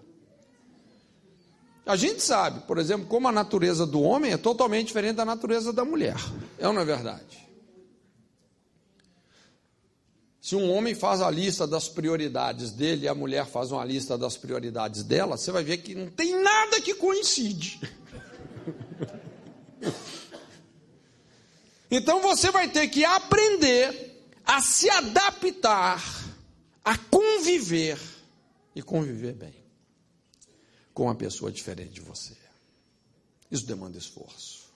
[1.84, 5.70] A gente sabe, por exemplo, como a natureza do homem é totalmente diferente da natureza
[5.70, 6.16] da mulher.
[6.58, 7.47] É ou não é verdade?
[10.48, 14.16] Se um homem faz a lista das prioridades dele e a mulher faz uma lista
[14.16, 17.78] das prioridades dela, você vai ver que não tem nada que coincide.
[21.90, 26.04] Então você vai ter que aprender a se adaptar
[26.84, 27.98] a conviver
[28.74, 29.54] e conviver bem
[30.92, 32.36] com uma pessoa diferente de você.
[33.50, 34.66] Isso demanda esforço.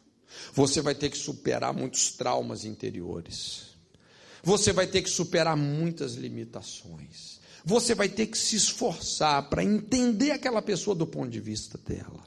[0.54, 3.71] Você vai ter que superar muitos traumas interiores.
[4.42, 7.40] Você vai ter que superar muitas limitações.
[7.64, 12.24] Você vai ter que se esforçar para entender aquela pessoa do ponto de vista dela.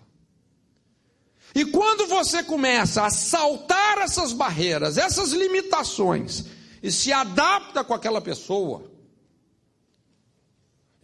[1.54, 6.46] E quando você começa a saltar essas barreiras, essas limitações,
[6.82, 8.96] e se adapta com aquela pessoa,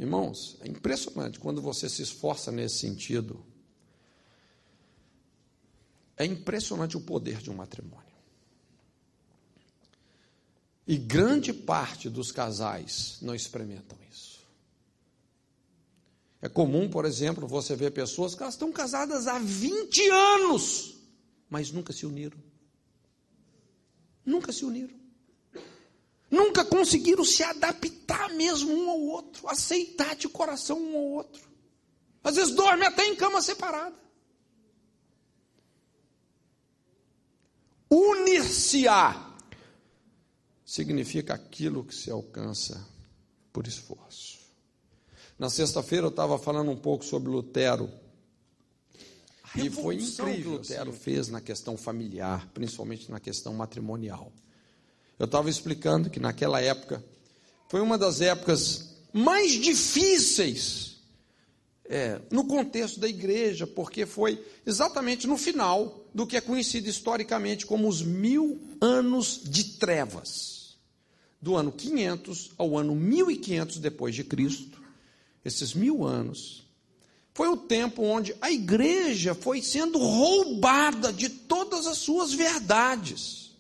[0.02, 3.46] Irmãos, é impressionante quando você se esforça nesse sentido.
[6.18, 8.11] É impressionante o poder de um matrimônio.
[10.92, 14.42] E grande parte dos casais não experimentam isso.
[16.42, 20.98] É comum, por exemplo, você ver pessoas que elas estão casadas há 20 anos,
[21.50, 22.38] mas nunca se uniram.
[24.26, 24.94] Nunca se uniram.
[26.30, 31.50] Nunca conseguiram se adaptar mesmo um ao outro, aceitar de coração um ao outro.
[32.22, 33.96] Às vezes dorme até em cama separada.
[37.90, 39.31] Unir-se-á
[40.72, 42.82] significa aquilo que se alcança
[43.52, 44.40] por esforço.
[45.38, 47.92] Na sexta-feira eu estava falando um pouco sobre Lutero.
[49.54, 54.32] E foi incrível o que Lutero fez na questão familiar, principalmente na questão matrimonial.
[55.20, 57.04] Eu estava explicando que naquela época
[57.68, 61.02] foi uma das épocas mais difíceis
[61.84, 67.66] é, no contexto da igreja, porque foi exatamente no final do que é conhecido historicamente
[67.66, 70.61] como os mil anos de trevas,
[71.42, 74.80] do ano 500 ao ano 1500 depois de Cristo.
[75.44, 76.62] Esses mil anos
[77.34, 83.56] foi o tempo onde a igreja foi sendo roubada de todas as suas verdades,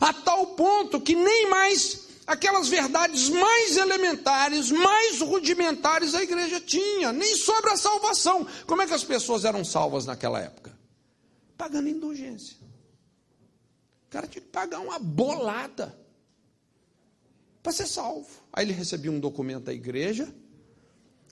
[0.00, 7.12] a tal ponto que nem mais aquelas verdades mais elementares, mais rudimentares a igreja tinha,
[7.12, 8.46] nem sobre a salvação.
[8.66, 10.78] Como é que as pessoas eram salvas naquela época?
[11.58, 12.56] Pagando indulgência.
[14.06, 15.98] O cara tinha que pagar uma bolada
[17.62, 18.28] para ser salvo.
[18.52, 20.32] Aí ele recebia um documento da igreja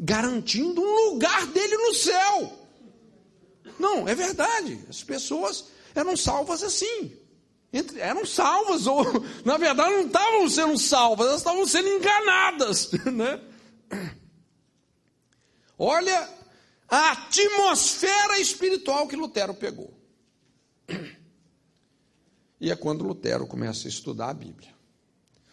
[0.00, 2.52] garantindo um lugar dele no céu.
[3.78, 4.84] Não, é verdade.
[4.88, 7.12] As pessoas eram salvas assim.
[7.72, 9.04] Entre, eram salvas, ou
[9.44, 12.90] na verdade não estavam sendo salvas, elas estavam sendo enganadas.
[13.12, 13.40] Né?
[15.78, 16.28] Olha
[16.88, 19.92] a atmosfera espiritual que Lutero pegou.
[22.60, 24.74] E é quando Lutero começa a estudar a Bíblia.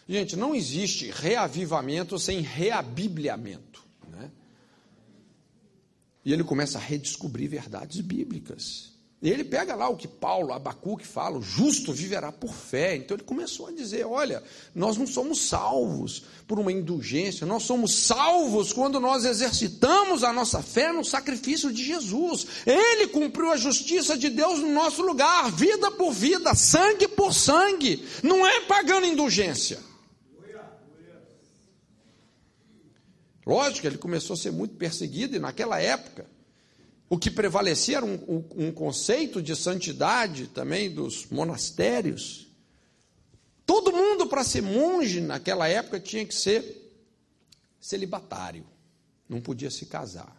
[0.08, 3.84] Gente, não existe reavivamento sem reabibliamento.
[4.08, 4.32] Né?
[6.24, 8.96] E ele começa a redescobrir verdades bíblicas.
[9.22, 12.96] E ele pega lá o que Paulo, Abacuque fala, o justo viverá por fé.
[12.96, 14.44] Então ele começou a dizer: olha,
[14.76, 20.62] nós não somos salvos por uma indulgência, nós somos salvos quando nós exercitamos a nossa
[20.62, 22.46] fé no sacrifício de Jesus.
[22.68, 28.06] Ele cumpriu a justiça de Deus no nosso lugar, vida por vida, sangue por sangue.
[28.22, 29.80] Não é pagando indulgência.
[33.46, 36.26] Lógico, ele começou a ser muito perseguido, e naquela época,
[37.08, 42.48] o que prevalecia era um, um, um conceito de santidade também dos monastérios.
[43.66, 46.92] Todo mundo, para ser monge naquela época, tinha que ser
[47.80, 48.66] celibatário,
[49.30, 50.36] não podia se casar.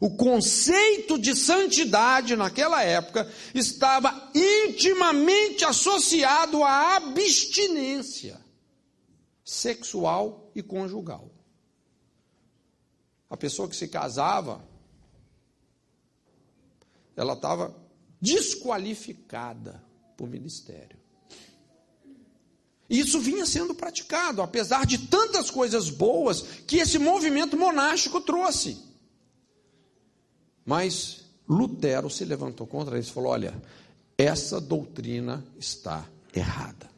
[0.00, 8.40] O conceito de santidade naquela época estava intimamente associado à abstinência
[9.44, 11.30] sexual e conjugal.
[13.30, 14.68] A pessoa que se casava
[17.16, 17.74] ela estava
[18.20, 19.82] desqualificada
[20.18, 20.98] o ministério.
[22.88, 28.78] Isso vinha sendo praticado, apesar de tantas coisas boas que esse movimento monástico trouxe.
[30.64, 33.54] Mas Lutero se levantou contra isso e falou: olha,
[34.18, 36.90] essa doutrina está errada.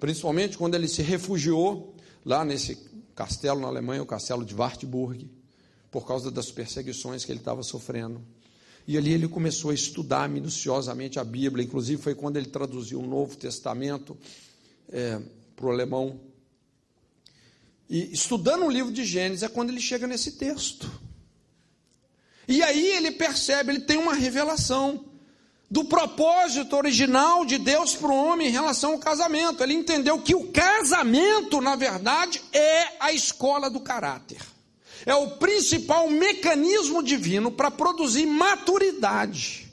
[0.00, 2.87] Principalmente quando ele se refugiou lá nesse
[3.18, 5.28] castelo na Alemanha, o castelo de Wartburg
[5.90, 8.22] por causa das perseguições que ele estava sofrendo.
[8.86, 13.06] E ali ele começou a estudar minuciosamente a Bíblia, inclusive foi quando ele traduziu o
[13.06, 14.16] Novo Testamento
[14.88, 15.20] é,
[15.56, 16.20] para o alemão.
[17.90, 20.88] E estudando o livro de Gênesis é quando ele chega nesse texto.
[22.46, 25.04] E aí ele percebe, ele tem uma revelação
[25.70, 29.62] do propósito original de Deus para o homem em relação ao casamento.
[29.62, 34.40] Ele entendeu que o casamento, na verdade, é a escola do caráter
[35.08, 39.72] é o principal mecanismo divino para produzir maturidade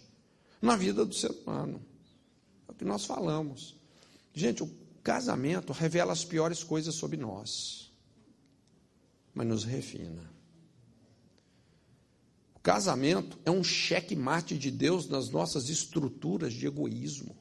[0.62, 1.82] na vida do ser humano.
[2.68, 3.76] É o que nós falamos.
[4.34, 4.72] Gente, o
[5.04, 7.92] casamento revela as piores coisas sobre nós,
[9.34, 10.35] mas nos refina.
[12.66, 17.38] Casamento é um cheque-mate de Deus nas nossas estruturas de egoísmo,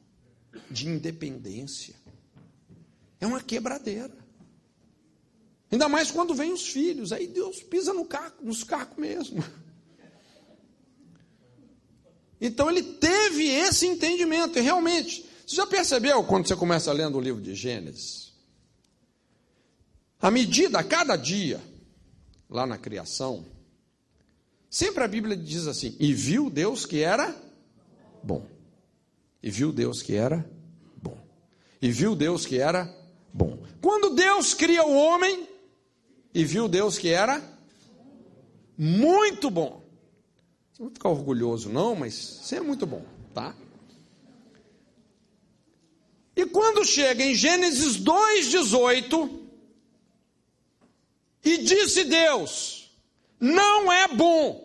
[0.71, 1.95] de independência.
[3.19, 4.15] É uma quebradeira.
[5.73, 9.43] Ainda mais quando vem os filhos, aí Deus pisa no caco, nos cacos mesmo.
[12.39, 17.21] Então ele teve esse entendimento, e realmente, você já percebeu quando você começa lendo o
[17.23, 18.35] livro de Gênesis?
[20.21, 21.63] À medida, a cada dia,
[22.47, 23.54] lá na criação,
[24.75, 27.33] sempre a Bíblia diz assim: e viu Deus que era
[28.21, 28.45] bom.
[29.41, 30.45] E viu Deus que era
[30.97, 31.17] bom.
[31.81, 32.93] E viu Deus que era
[33.33, 33.63] bom.
[33.81, 35.49] Quando Deus cria o homem,
[36.35, 37.41] e viu Deus que era
[38.77, 39.85] muito bom.
[40.73, 43.55] Você não vai ficar orgulhoso, não, mas isso é muito bom, tá?
[46.35, 49.39] E quando chega em Gênesis 2,18,
[51.45, 52.85] e disse Deus:
[53.45, 54.64] não é bom.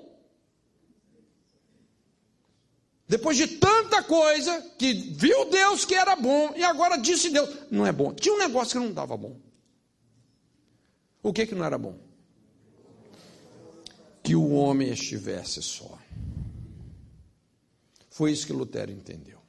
[3.10, 7.86] Depois de tanta coisa, que viu Deus que era bom, e agora disse Deus: não
[7.86, 8.14] é bom.
[8.14, 9.36] Tinha um negócio que não estava bom.
[11.22, 11.98] O que que não era bom?
[14.24, 15.98] Que o homem estivesse só.
[18.12, 19.40] Foi isso que Lutero entendeu.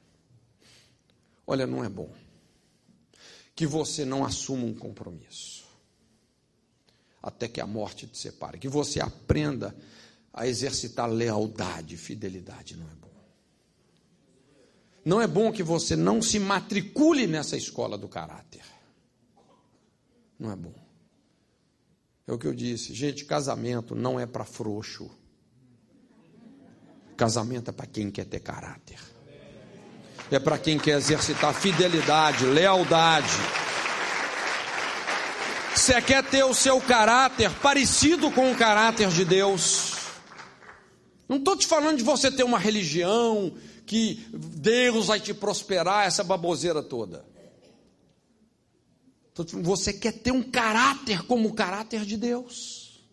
[1.45, 2.09] Olha, não é bom
[3.55, 5.61] que você não assuma um compromisso.
[7.21, 8.57] até que a morte te separe.
[8.57, 9.75] Que você aprenda
[10.33, 12.75] a exercitar lealdade, fidelidade.
[12.75, 13.00] Não é bom.
[15.03, 18.63] Não é bom que você não se matricule nessa escola do caráter.
[20.39, 20.73] Não é bom.
[22.27, 25.09] É o que eu disse, gente, casamento não é para frouxo.
[27.17, 28.99] Casamento é para quem quer ter caráter.
[30.29, 33.27] É para quem quer exercitar fidelidade, lealdade.
[35.75, 39.95] Você quer ter o seu caráter parecido com o caráter de Deus.
[41.27, 43.53] Não estou te falando de você ter uma religião
[43.91, 47.25] que Deus vai te prosperar, essa baboseira toda.
[49.61, 53.03] Você quer ter um caráter como o caráter de Deus.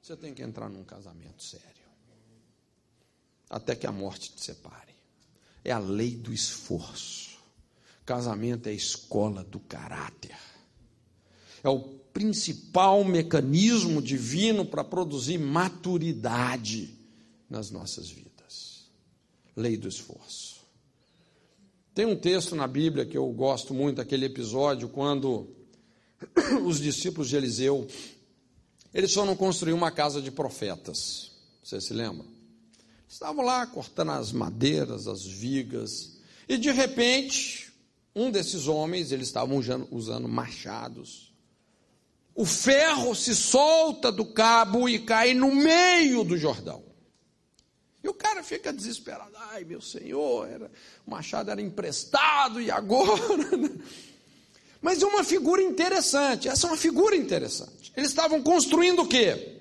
[0.00, 1.66] Você tem que entrar num casamento sério.
[3.50, 4.94] Até que a morte te separe.
[5.62, 7.38] É a lei do esforço.
[8.06, 10.38] Casamento é a escola do caráter.
[11.62, 11.80] É o
[12.14, 16.98] principal mecanismo divino para produzir maturidade
[17.50, 18.29] nas nossas vidas.
[19.60, 20.60] Lei do esforço.
[21.94, 25.48] Tem um texto na Bíblia que eu gosto muito, aquele episódio quando
[26.64, 27.86] os discípulos de Eliseu,
[28.92, 31.30] eles foram construir uma casa de profetas.
[31.62, 32.26] Você se lembra?
[33.08, 36.16] Estavam lá cortando as madeiras, as vigas,
[36.48, 37.72] e de repente,
[38.14, 41.32] um desses homens, eles estavam usando, usando machados.
[42.34, 46.89] O ferro se solta do cabo e cai no meio do Jordão.
[48.02, 49.32] E o cara fica desesperado.
[49.52, 50.70] Ai, meu senhor, era,
[51.06, 53.20] o machado era emprestado e agora.
[54.80, 56.48] Mas é uma figura interessante.
[56.48, 57.92] Essa é uma figura interessante.
[57.94, 59.58] Eles estavam construindo o quê?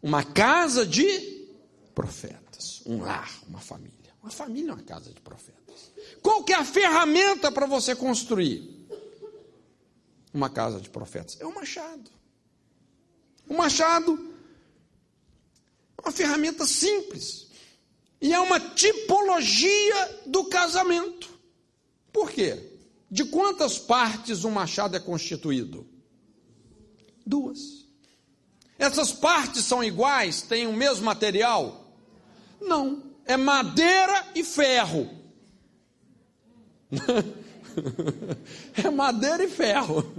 [0.00, 1.48] Uma casa de
[1.94, 2.82] profetas.
[2.86, 3.92] Um lar, uma família.
[4.22, 5.62] Uma família é uma casa de profetas.
[6.22, 8.86] Qual que é a ferramenta para você construir
[10.32, 11.36] uma casa de profetas?
[11.40, 12.10] É o machado.
[13.48, 14.32] O machado
[15.98, 17.48] é uma ferramenta simples.
[18.22, 21.28] E é uma tipologia do casamento.
[22.12, 22.70] Por quê?
[23.10, 25.84] De quantas partes o machado é constituído?
[27.26, 27.84] Duas.
[28.78, 30.40] Essas partes são iguais?
[30.40, 31.92] Têm o mesmo material?
[32.60, 33.02] Não.
[33.26, 35.10] É madeira e ferro.
[38.84, 40.14] é madeira e ferro.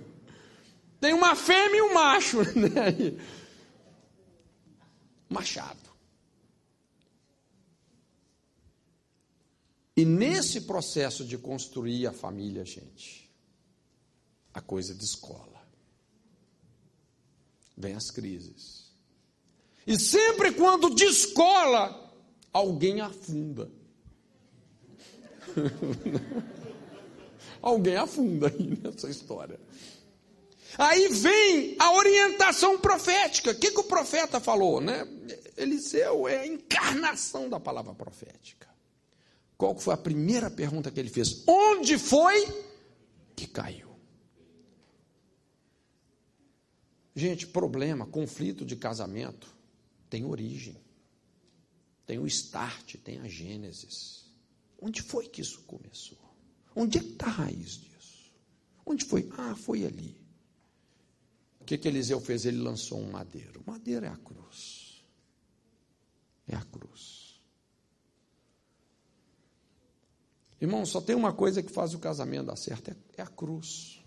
[1.00, 2.40] Tem uma fêmea e um macho.
[2.54, 3.14] Né?
[5.30, 5.93] Machado.
[9.96, 13.32] E nesse processo de construir a família, gente,
[14.54, 15.62] a coisa descola.
[17.78, 18.92] Vem as crises.
[19.86, 22.12] E sempre quando descola,
[22.52, 23.70] alguém afunda.
[27.62, 29.60] alguém afunda aí nessa história.
[30.78, 33.52] Aí vem a orientação profética.
[33.52, 34.82] O que, que o profeta falou?
[34.82, 35.08] Né?
[35.56, 38.73] Eliseu é a encarnação da palavra profética.
[39.64, 41.42] Qual foi a primeira pergunta que ele fez?
[41.48, 42.46] Onde foi
[43.34, 43.96] que caiu?
[47.16, 49.56] Gente, problema, conflito de casamento
[50.10, 50.76] tem origem,
[52.06, 54.26] tem o start, tem a gênesis.
[54.82, 56.20] Onde foi que isso começou?
[56.76, 58.34] Onde é que está a raiz disso?
[58.86, 59.32] Onde foi?
[59.38, 60.22] Ah, foi ali.
[61.62, 62.46] O que, que Eliseu fez?
[62.46, 63.64] Ele lançou um madeiro.
[63.66, 65.06] Madeiro é a cruz.
[66.50, 67.23] É a cruz.
[70.64, 74.02] Irmão, só tem uma coisa que faz o casamento dar certo: é, é a cruz.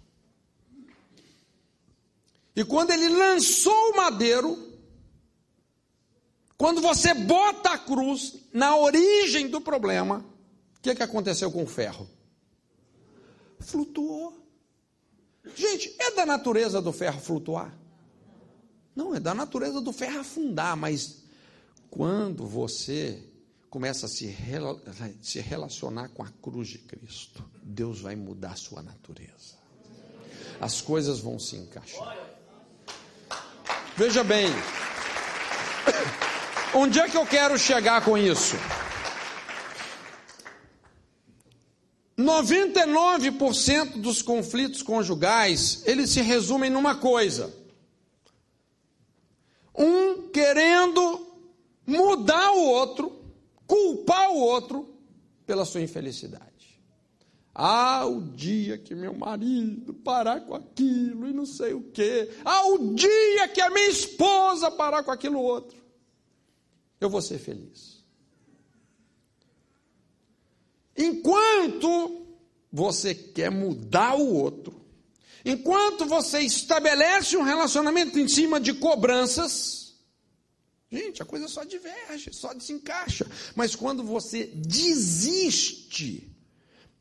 [2.57, 4.73] E quando ele lançou o madeiro,
[6.57, 10.25] quando você bota a cruz na origem do problema,
[10.79, 12.09] o que, que aconteceu com o ferro?
[13.61, 14.33] Flutuou.
[15.55, 17.79] Gente, é da natureza do ferro flutuar?
[18.95, 21.23] Não, é da natureza do ferro afundar, mas
[21.91, 23.23] quando você
[23.71, 24.35] começa a se,
[25.23, 29.57] se relacionar com a cruz de Cristo, Deus vai mudar a sua natureza.
[30.61, 32.17] As coisas vão se encaixar.
[33.97, 34.49] Veja bem,
[36.75, 38.57] onde é que eu quero chegar com isso?
[42.19, 47.55] 99% dos conflitos conjugais, eles se resumem numa coisa.
[49.75, 51.27] Um querendo
[51.87, 53.16] mudar o outro
[53.67, 54.95] culpar o outro
[55.47, 56.81] pela sua infelicidade.
[57.55, 62.31] Ah, o dia que meu marido parar com aquilo e não sei o quê.
[62.45, 65.77] Ah, o dia que a minha esposa parar com aquilo outro.
[67.01, 68.05] Eu vou ser feliz.
[70.97, 72.27] Enquanto
[72.71, 74.87] você quer mudar o outro,
[75.49, 79.86] Enquanto você estabelece um relacionamento em cima de cobranças,
[80.91, 83.27] gente, a coisa só diverge, só desencaixa.
[83.55, 86.31] Mas quando você desiste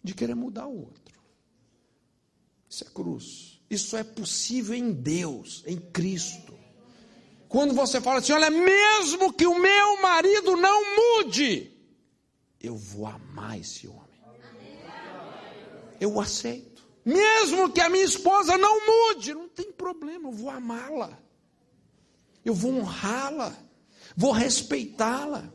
[0.04, 1.16] de querer mudar o outro,
[2.70, 3.56] isso é cruz.
[3.70, 6.54] Isso é possível em Deus, em Cristo.
[7.48, 11.72] Quando você fala assim: olha, mesmo que o meu marido não mude,
[12.62, 14.04] eu vou amar esse homem.
[16.00, 16.84] Eu o aceito.
[17.04, 21.18] Mesmo que a minha esposa não mude, não tem problema, eu vou amá-la.
[22.44, 23.56] Eu vou honrá-la.
[24.16, 25.52] Vou respeitá-la.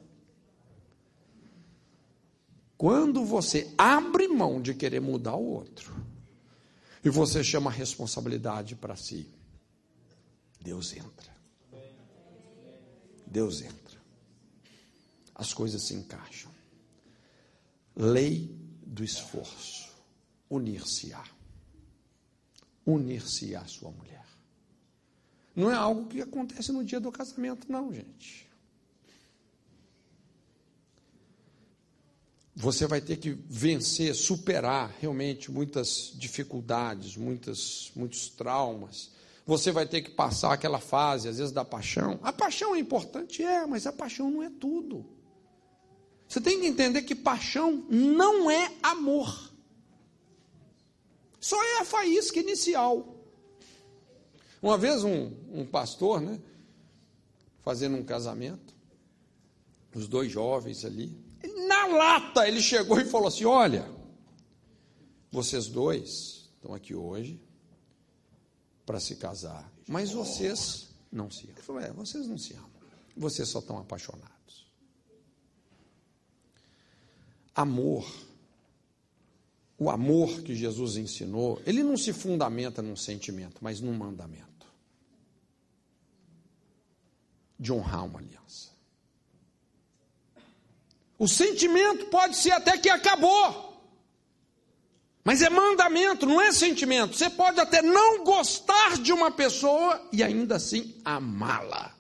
[2.77, 5.95] Quando você abre mão de querer mudar o outro,
[7.05, 9.27] e você chama a responsabilidade para si,
[10.61, 11.31] Deus entra.
[13.27, 14.01] Deus entra.
[15.35, 16.51] As coisas se encaixam.
[17.97, 18.55] Lei
[18.85, 19.89] do esforço.
[20.49, 21.25] Unir-se-á
[22.87, 24.25] unir-se à sua mulher.
[25.55, 28.50] Não é algo que acontece no dia do casamento, não, gente.
[32.61, 39.13] Você vai ter que vencer, superar realmente muitas dificuldades, muitas, muitos traumas.
[39.47, 42.21] Você vai ter que passar aquela fase, às vezes, da paixão.
[42.23, 45.07] A paixão é importante, é, mas a paixão não é tudo.
[46.29, 49.51] Você tem que entender que paixão não é amor.
[51.41, 53.17] Só é a faísca inicial.
[54.61, 56.39] Uma vez um, um pastor, né,
[57.63, 58.75] fazendo um casamento,
[59.95, 61.30] os dois jovens ali,
[61.67, 63.91] na lata ele chegou e falou assim: Olha,
[65.31, 67.41] vocês dois estão aqui hoje
[68.85, 71.55] para se casar, mas vocês não se amam.
[71.57, 72.71] Ele falou: É, vocês não se amam,
[73.17, 74.31] vocês só estão apaixonados.
[77.55, 78.07] Amor
[79.81, 84.71] o amor que Jesus ensinou, ele não se fundamenta num sentimento, mas num mandamento
[87.59, 88.69] de honrar uma aliança.
[91.21, 93.71] O sentimento pode ser até que acabou.
[95.23, 97.17] Mas é mandamento, não é sentimento.
[97.17, 101.95] Você pode até não gostar de uma pessoa e ainda assim amá-la.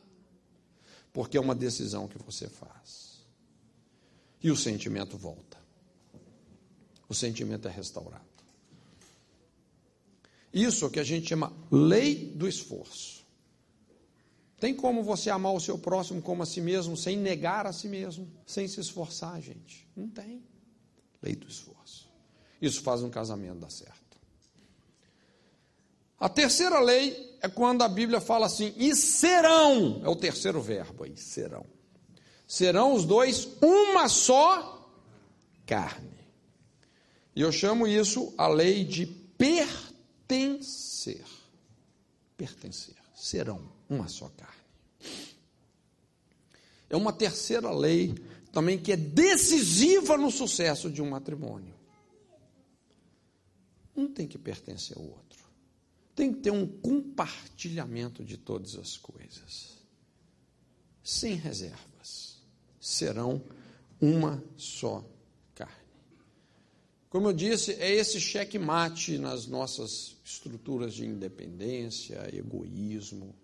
[1.12, 3.20] Porque é uma decisão que você faz.
[4.42, 5.50] E o sentimento volta
[7.10, 8.24] o sentimento é restaurado.
[10.54, 13.19] Isso que a gente chama lei do esforço.
[14.60, 17.88] Tem como você amar o seu próximo como a si mesmo, sem negar a si
[17.88, 19.88] mesmo, sem se esforçar, gente?
[19.96, 20.44] Não tem.
[21.22, 22.10] Lei do esforço.
[22.60, 24.20] Isso faz um casamento dar certo.
[26.18, 31.04] A terceira lei é quando a Bíblia fala assim, e serão, é o terceiro verbo
[31.04, 31.64] aí, serão.
[32.46, 34.92] Serão os dois uma só
[35.64, 36.20] carne.
[37.34, 41.24] E eu chamo isso a lei de pertencer.
[42.36, 42.99] Pertencer.
[43.20, 44.56] Serão uma só carne.
[46.88, 48.14] É uma terceira lei
[48.50, 51.74] também que é decisiva no sucesso de um matrimônio.
[53.94, 55.44] Um tem que pertencer ao outro.
[56.16, 59.76] Tem que ter um compartilhamento de todas as coisas.
[61.04, 62.38] Sem reservas.
[62.80, 63.44] Serão
[64.00, 65.04] uma só
[67.10, 73.34] como eu disse, é esse checkmate nas nossas estruturas de independência, egoísmo.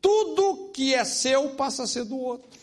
[0.00, 2.60] Tudo que é seu passa a ser do outro.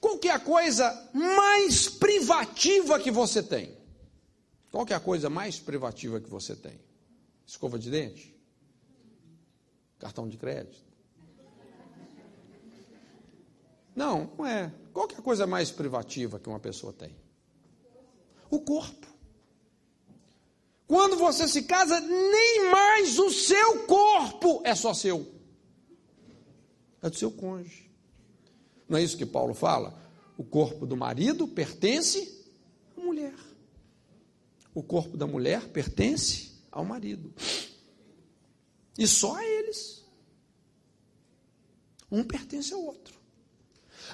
[0.00, 3.76] Qual que é a coisa mais privativa que você tem?
[4.70, 6.78] Qual que é a coisa mais privativa que você tem?
[7.44, 8.32] Escova de dente?
[9.98, 10.87] Cartão de crédito?
[13.98, 14.72] Não, não é.
[14.92, 17.16] Qual é a coisa mais privativa que uma pessoa tem?
[18.48, 19.08] O corpo.
[20.86, 25.26] Quando você se casa, nem mais o seu corpo é só seu.
[27.02, 27.90] É do seu cônjuge.
[28.88, 30.00] Não é isso que Paulo fala?
[30.36, 32.46] O corpo do marido pertence
[32.96, 33.34] à mulher.
[34.72, 37.34] O corpo da mulher pertence ao marido.
[38.96, 40.04] E só a eles.
[42.08, 43.18] Um pertence ao outro.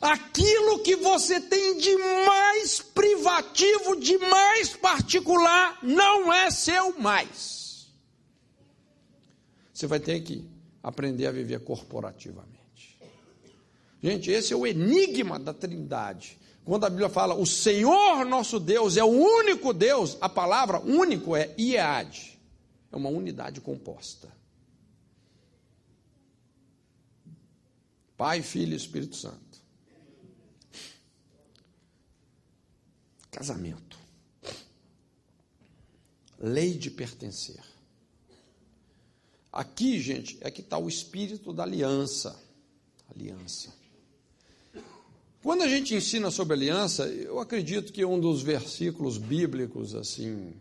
[0.01, 7.89] Aquilo que você tem de mais privativo, de mais particular, não é seu mais.
[9.73, 10.49] Você vai ter que
[10.83, 12.55] aprender a viver corporativamente.
[14.03, 16.39] Gente, esse é o enigma da Trindade.
[16.65, 21.35] Quando a Bíblia fala o Senhor nosso Deus é o único Deus, a palavra único
[21.35, 22.39] é IEAD.
[22.93, 24.33] É uma unidade composta.
[28.17, 29.64] Pai, Filho e Espírito Santo.
[33.35, 33.99] Casamento.
[36.39, 37.61] lei de pertencer.
[39.53, 42.41] Aqui, gente, é que está o espírito da aliança.
[43.09, 43.75] Aliança.
[45.43, 50.55] Quando a gente ensina sobre aliança, eu acredito que um dos versículos bíblicos assim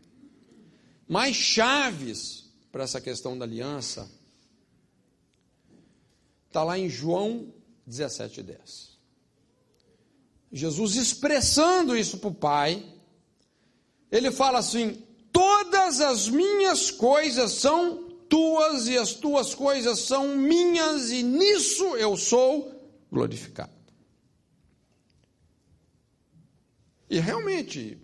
[1.07, 4.09] mais chaves para essa questão da aliança
[6.47, 7.53] está lá em João
[7.87, 8.92] 17:10.
[10.53, 12.85] Jesus expressando isso para o Pai,
[14.11, 21.09] ele fala assim: Todas as minhas coisas são tuas e as tuas coisas são minhas,
[21.09, 22.71] e nisso eu sou
[23.11, 23.73] glorificado.
[27.09, 27.97] E realmente,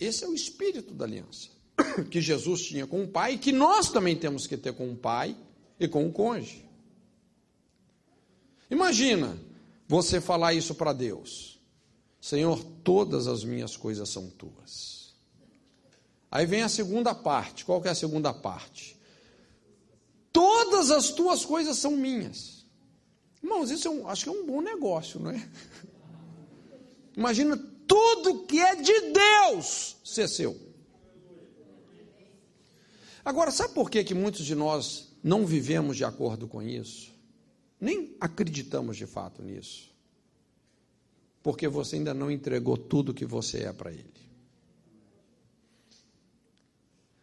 [0.00, 1.48] esse é o espírito da aliança
[2.10, 4.96] que Jesus tinha com o Pai e que nós também temos que ter com o
[4.96, 5.36] Pai
[5.78, 6.68] e com o cônjuge.
[8.68, 9.38] Imagina
[9.88, 11.60] você falar isso para Deus:
[12.20, 15.14] Senhor, todas as minhas coisas são tuas.
[16.30, 17.64] Aí vem a segunda parte.
[17.64, 18.96] Qual que é a segunda parte?
[20.32, 22.66] Todas as tuas coisas são minhas.
[23.42, 25.48] Irmãos, isso é um, acho que é um bom negócio, não é?
[27.16, 27.56] Imagina
[27.86, 30.60] tudo que é de Deus ser seu.
[33.24, 37.15] Agora, sabe por que, que muitos de nós não vivemos de acordo com isso?
[37.80, 39.94] Nem acreditamos de fato nisso.
[41.42, 44.26] Porque você ainda não entregou tudo que você é para Ele.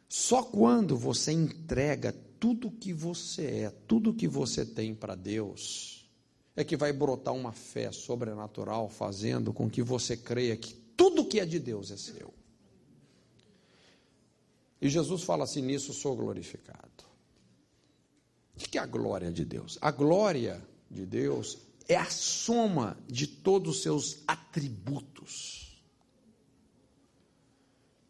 [0.08, 6.10] Só quando você entrega tudo que você é, tudo que você tem para Deus,
[6.56, 11.40] é que vai brotar uma fé sobrenatural, fazendo com que você creia que tudo que
[11.40, 12.34] é de Deus é seu.
[14.80, 17.13] E Jesus fala assim: nisso sou glorificado.
[18.56, 19.78] O que é a glória de Deus?
[19.82, 25.84] A glória de Deus é a soma de todos os seus atributos.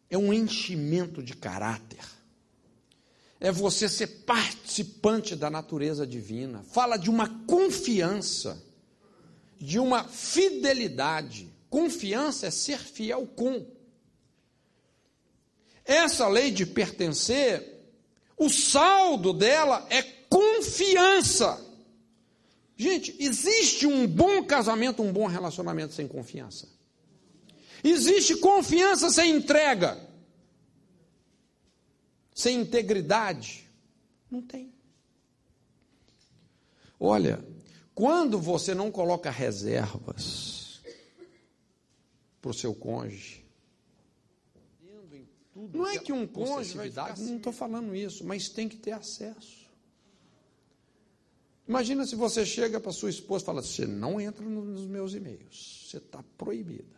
[0.08, 2.04] É um enchimento de caráter.
[3.40, 6.62] É você ser participante da natureza divina.
[6.62, 8.62] Fala de uma confiança,
[9.58, 11.52] de uma fidelidade.
[11.68, 13.66] Confiança é ser fiel com.
[15.84, 17.74] Essa lei de pertencer,
[18.38, 20.02] o saldo dela é
[20.74, 21.64] confiança.
[22.76, 26.68] Gente, existe um bom casamento, um bom relacionamento sem confiança.
[27.84, 29.96] Existe confiança sem entrega.
[32.34, 33.68] Sem integridade.
[34.28, 34.72] Não tem.
[36.98, 37.44] Olha,
[37.94, 40.80] quando você não coloca reservas
[42.42, 43.44] para o seu cônjuge,
[45.72, 48.92] não é que um cônjuge vai ficar, não estou falando isso, mas tem que ter
[48.92, 49.63] acesso.
[51.66, 55.88] Imagina se você chega para sua esposa e fala: Você não entra nos meus e-mails,
[55.88, 56.96] você está proibida.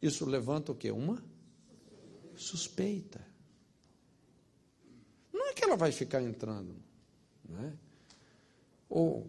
[0.00, 0.90] Isso levanta o quê?
[0.90, 1.22] Uma
[2.36, 3.20] suspeita.
[5.32, 6.74] Não é que ela vai ficar entrando,
[7.48, 7.72] não é?
[8.88, 9.26] Ou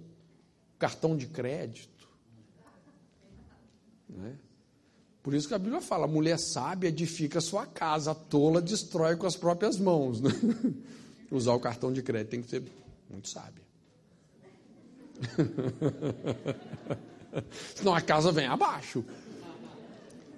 [0.77, 2.07] cartão de crédito,
[4.07, 4.35] não é?
[5.23, 9.25] Por isso que a Bíblia fala: mulher sábia edifica sua casa, a tola destrói com
[9.25, 10.21] as próprias mãos.
[10.21, 10.31] Né?
[11.31, 12.63] Usar o cartão de crédito tem que ser
[13.09, 13.70] muito sábia.
[17.75, 19.05] Senão a casa vem abaixo.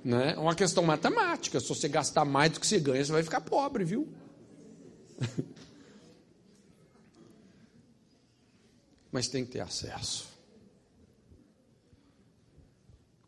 [0.04, 0.34] Né?
[0.34, 1.60] É uma questão matemática.
[1.60, 4.08] Se você gastar mais do que você ganha, você vai ficar pobre, viu?
[9.12, 10.34] Mas tem que ter acesso.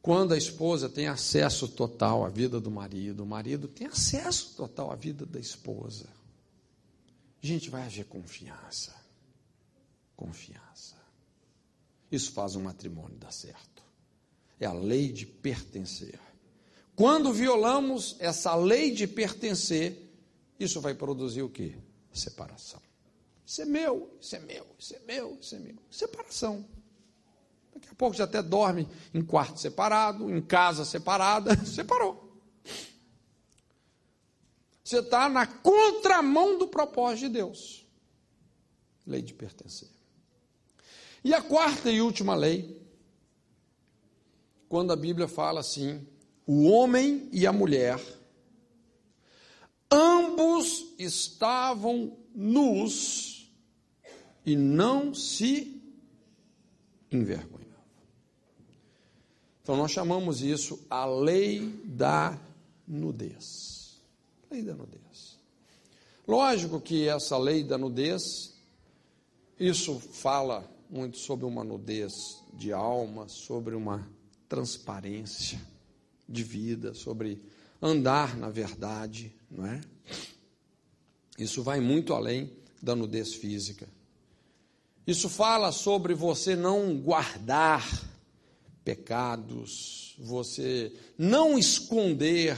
[0.01, 4.91] Quando a esposa tem acesso total à vida do marido, o marido tem acesso total
[4.91, 6.07] à vida da esposa.
[7.41, 8.93] Gente, vai haver confiança.
[10.15, 11.04] Confiança.
[12.11, 13.83] Isso faz um matrimônio dar certo.
[14.59, 16.19] É a lei de pertencer.
[16.95, 20.01] Quando violamos essa lei de pertencer,
[20.59, 21.75] isso vai produzir o que?
[22.13, 22.81] Separação.
[23.45, 25.75] Isso é meu, isso é meu, isso é meu, isso é meu.
[25.91, 26.65] Separação.
[27.73, 32.25] Daqui a pouco já até dorme em quarto separado, em casa separada, separou.
[34.83, 37.85] Você está na contramão do propósito de Deus.
[39.05, 39.89] Lei de pertencer.
[41.25, 42.79] E a quarta e última lei,
[44.69, 46.07] quando a Bíblia fala assim:
[46.45, 47.99] o homem e a mulher,
[49.89, 53.51] ambos estavam nus
[54.45, 55.81] e não se
[57.11, 57.65] envergonhavam.
[59.63, 62.39] Então nós chamamos isso a lei da
[62.87, 63.99] nudez.
[64.51, 65.39] Lei da nudez.
[66.27, 68.53] Lógico que essa lei da nudez,
[69.59, 74.09] isso fala muito sobre uma nudez de alma, sobre uma
[74.47, 75.59] transparência
[76.27, 77.41] de vida, sobre
[77.81, 79.81] andar na verdade, não é?
[81.37, 82.49] Isso vai muito além
[82.81, 83.89] da nudez física.
[85.05, 87.85] Isso fala sobre você não guardar
[88.85, 92.57] pecados, você não esconder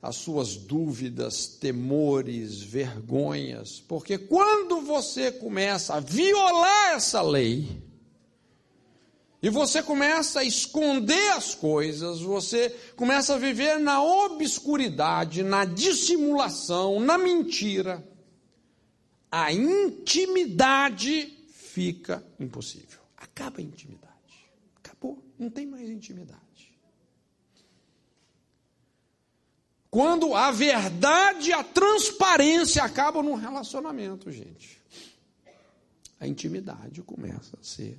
[0.00, 7.82] as suas dúvidas, temores, vergonhas, porque quando você começa a violar essa lei,
[9.40, 16.98] e você começa a esconder as coisas, você começa a viver na obscuridade, na dissimulação,
[16.98, 18.04] na mentira,
[19.30, 22.98] a intimidade fica impossível.
[23.16, 24.08] Acaba a intimidade.
[24.76, 26.67] Acabou, não tem mais intimidade.
[29.90, 34.78] Quando a verdade e a transparência acabam num relacionamento, gente,
[36.20, 37.98] a intimidade começa a ser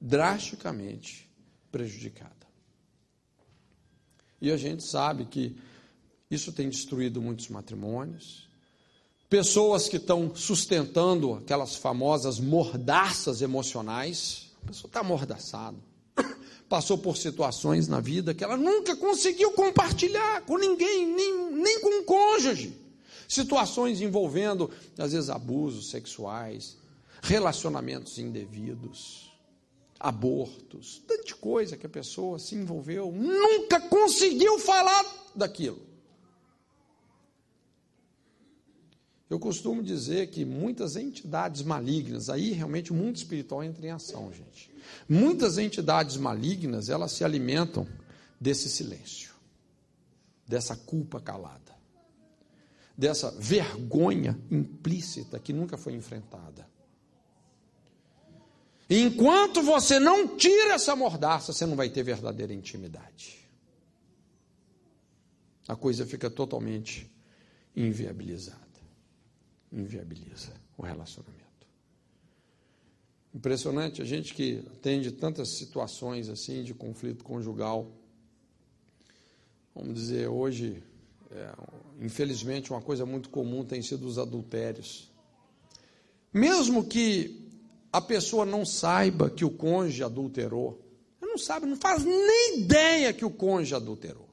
[0.00, 1.30] drasticamente
[1.70, 2.34] prejudicada.
[4.40, 5.56] E a gente sabe que
[6.30, 8.48] isso tem destruído muitos matrimônios.
[9.30, 14.52] Pessoas que estão sustentando aquelas famosas mordaças emocionais.
[14.62, 15.78] A pessoa está amordaçada
[16.68, 22.00] passou por situações na vida que ela nunca conseguiu compartilhar com ninguém, nem, nem com
[22.00, 22.76] o cônjuge.
[23.28, 26.76] Situações envolvendo, às vezes, abusos sexuais,
[27.22, 29.32] relacionamentos indevidos,
[29.98, 35.04] abortos, tanta coisa que a pessoa se envolveu, nunca conseguiu falar
[35.34, 35.85] daquilo.
[39.28, 44.32] Eu costumo dizer que muitas entidades malignas, aí realmente o mundo espiritual entra em ação,
[44.32, 44.70] gente.
[45.08, 47.88] Muitas entidades malignas, elas se alimentam
[48.40, 49.34] desse silêncio,
[50.46, 51.74] dessa culpa calada,
[52.96, 56.68] dessa vergonha implícita que nunca foi enfrentada.
[58.88, 63.44] Enquanto você não tira essa mordaça, você não vai ter verdadeira intimidade.
[65.66, 67.10] A coisa fica totalmente
[67.74, 68.65] inviabilizada.
[69.76, 71.44] Inviabiliza o relacionamento.
[73.34, 77.92] Impressionante, a gente que atende tantas situações assim de conflito conjugal.
[79.74, 80.82] Vamos dizer, hoje,
[81.30, 81.52] é,
[82.00, 85.12] infelizmente, uma coisa muito comum tem sido os adultérios.
[86.32, 87.46] Mesmo que
[87.92, 90.82] a pessoa não saiba que o cônjuge adulterou,
[91.20, 94.30] ela não sabe, não faz nem ideia que o cônjuge adulterou.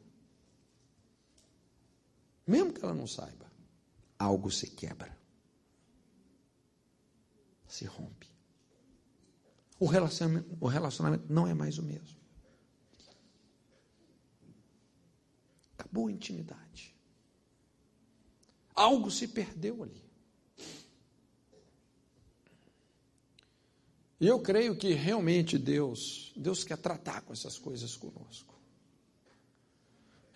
[2.48, 3.52] Mesmo que ela não saiba,
[4.18, 5.18] algo se quebra,
[7.74, 8.28] se rompe
[9.80, 12.16] o relacionamento, o relacionamento não é mais o mesmo.
[15.78, 16.96] Acabou a intimidade.
[18.76, 20.04] Algo se perdeu ali.
[24.22, 28.54] E eu creio que realmente Deus, Deus quer tratar com essas coisas conosco.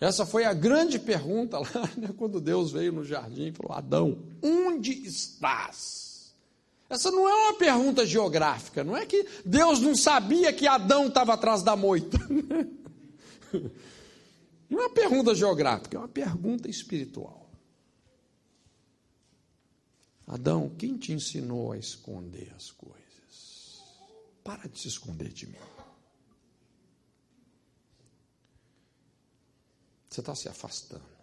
[0.00, 4.22] Essa foi a grande pergunta lá, né, quando Deus veio no jardim e falou: Adão,
[4.42, 6.07] onde estás?
[6.88, 11.34] Essa não é uma pergunta geográfica, não é que Deus não sabia que Adão estava
[11.34, 12.18] atrás da moita.
[14.70, 17.50] Não é uma pergunta geográfica, é uma pergunta espiritual.
[20.26, 23.82] Adão, quem te ensinou a esconder as coisas?
[24.44, 25.56] Para de se esconder de mim.
[30.10, 31.17] Você está se afastando.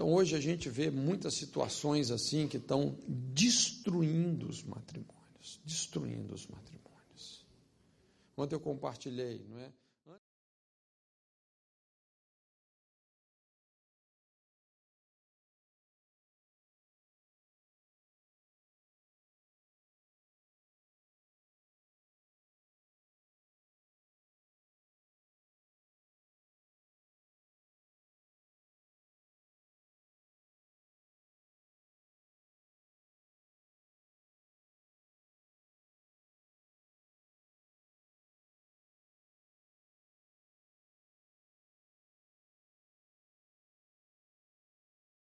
[0.00, 6.46] Então hoje a gente vê muitas situações assim que estão destruindo os matrimônios, destruindo os
[6.46, 7.44] matrimônios.
[8.34, 9.70] Ontem eu compartilhei, não é?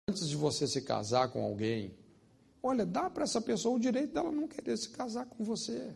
[0.07, 1.95] Antes de você se casar com alguém,
[2.61, 5.95] olha, dá para essa pessoa o direito dela não querer se casar com você.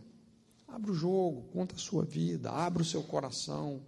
[0.67, 3.81] Abre o jogo, conta a sua vida, abre o seu coração.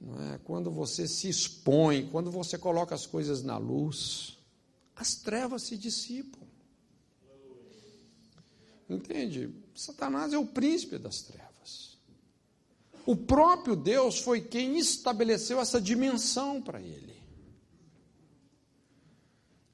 [0.00, 0.38] Não é?
[0.38, 4.38] Quando você se expõe, quando você coloca as coisas na luz,
[4.94, 6.46] as trevas se dissipam.
[8.88, 9.54] Entende?
[9.74, 11.98] Satanás é o príncipe das trevas.
[13.04, 17.17] O próprio Deus foi quem estabeleceu essa dimensão para ele.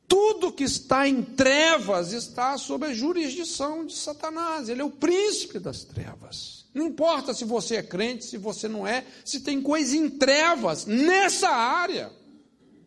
[0.06, 4.68] Tudo que está em trevas está sob a jurisdição de Satanás.
[4.68, 6.66] Ele é o príncipe das trevas.
[6.74, 10.86] Não importa se você é crente, se você não é, se tem coisa em trevas
[10.86, 12.12] nessa área.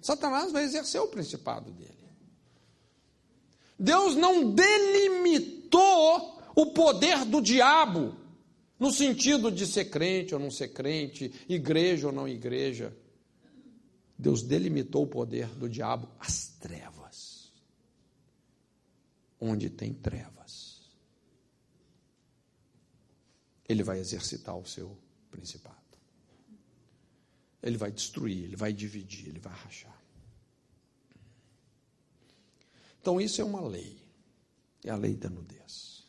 [0.02, 1.98] Satanás vai exercer o principado dele.
[3.80, 8.16] Deus não delimitou o poder do diabo
[8.80, 12.96] no sentido de ser crente ou não ser crente, igreja ou não igreja.
[14.18, 16.97] Deus delimitou o poder do diabo às trevas.
[19.40, 20.82] Onde tem trevas,
[23.68, 24.98] ele vai exercitar o seu
[25.30, 25.76] principado.
[27.62, 29.98] Ele vai destruir, ele vai dividir, ele vai rachar.
[33.02, 34.02] Então, isso é uma lei,
[34.84, 36.06] é a lei da nudez.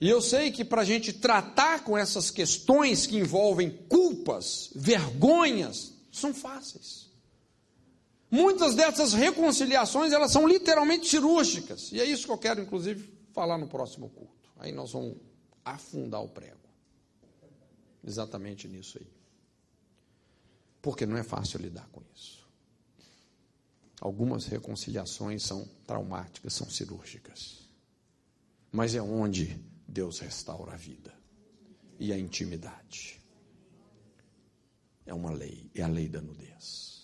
[0.00, 5.92] E eu sei que para a gente tratar com essas questões que envolvem culpas, vergonhas,
[6.10, 7.09] são fáceis.
[8.30, 11.90] Muitas dessas reconciliações, elas são literalmente cirúrgicas.
[11.90, 14.50] E é isso que eu quero, inclusive, falar no próximo culto.
[14.56, 15.16] Aí nós vamos
[15.64, 16.60] afundar o prego.
[18.04, 19.08] Exatamente nisso aí.
[20.80, 22.48] Porque não é fácil lidar com isso.
[24.00, 27.68] Algumas reconciliações são traumáticas, são cirúrgicas.
[28.72, 31.12] Mas é onde Deus restaura a vida
[31.98, 33.20] e a intimidade.
[35.04, 36.99] É uma lei, é a lei da nudez.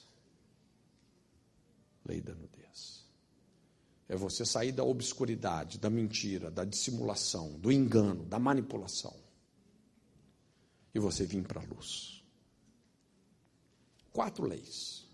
[2.07, 3.05] Lei da nudez.
[4.09, 9.15] É você sair da obscuridade, da mentira, da dissimulação, do engano, da manipulação.
[10.95, 12.23] E você vir para a luz.
[14.13, 15.05] Quatro leis.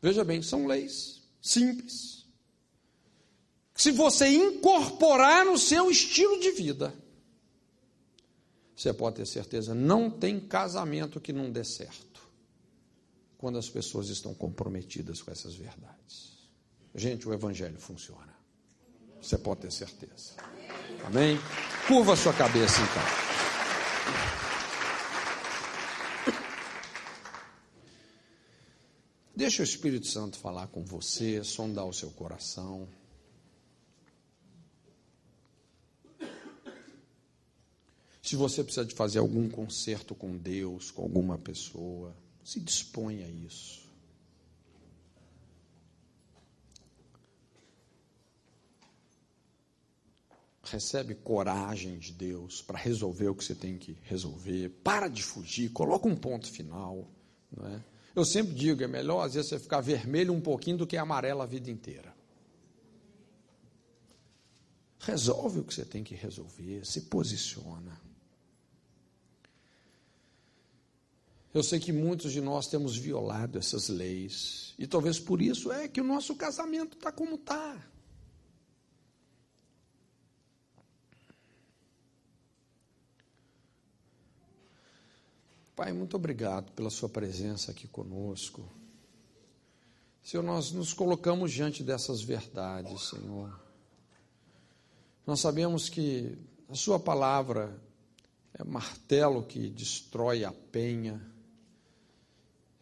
[0.00, 2.26] Veja bem, são leis simples.
[3.74, 6.94] Se você incorporar no seu estilo de vida,
[8.76, 12.11] você pode ter certeza, não tem casamento que não dê certo
[13.42, 16.48] quando as pessoas estão comprometidas com essas verdades.
[16.94, 18.32] Gente, o Evangelho funciona.
[19.20, 20.34] Você pode ter certeza.
[21.04, 21.36] Amém?
[21.88, 23.02] Curva a sua cabeça então.
[29.34, 32.88] Deixa o Espírito Santo falar com você, sondar o seu coração.
[38.22, 42.14] Se você precisa de fazer algum conserto com Deus, com alguma pessoa,
[42.44, 43.82] se disponha a isso.
[50.64, 54.70] Recebe coragem de Deus para resolver o que você tem que resolver.
[54.82, 57.10] Para de fugir, coloca um ponto final.
[57.54, 57.84] Não é?
[58.14, 61.42] Eu sempre digo, é melhor às vezes você ficar vermelho um pouquinho do que amarelo
[61.42, 62.14] a vida inteira.
[65.00, 68.00] Resolve o que você tem que resolver, se posiciona.
[71.54, 75.86] Eu sei que muitos de nós temos violado essas leis, e talvez por isso é
[75.86, 77.78] que o nosso casamento está como está.
[85.76, 88.66] Pai, muito obrigado pela Sua presença aqui conosco.
[90.22, 93.60] Senhor, nós nos colocamos diante dessas verdades, Senhor.
[95.26, 96.38] Nós sabemos que
[96.68, 97.78] a Sua palavra
[98.54, 101.31] é martelo que destrói a penha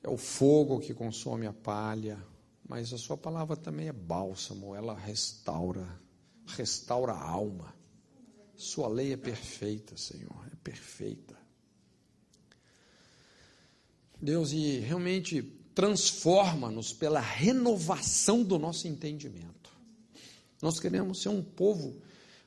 [0.03, 2.23] é o fogo que consome a palha,
[2.69, 6.01] mas a sua palavra também é bálsamo, ela restaura,
[6.47, 7.75] restaura a alma.
[8.57, 11.39] Sua lei é perfeita, Senhor, é perfeita.
[14.21, 15.43] Deus, e realmente
[15.75, 19.71] transforma-nos pela renovação do nosso entendimento.
[20.61, 22.01] Nós queremos ser um povo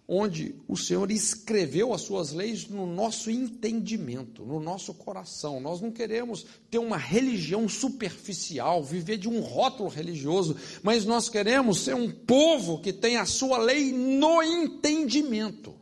[0.07, 5.59] onde o Senhor escreveu as suas leis no nosso entendimento, no nosso coração.
[5.59, 11.79] Nós não queremos ter uma religião superficial, viver de um rótulo religioso, mas nós queremos
[11.79, 15.73] ser um povo que tem a sua lei no entendimento.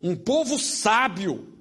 [0.00, 1.52] Um povo sábio,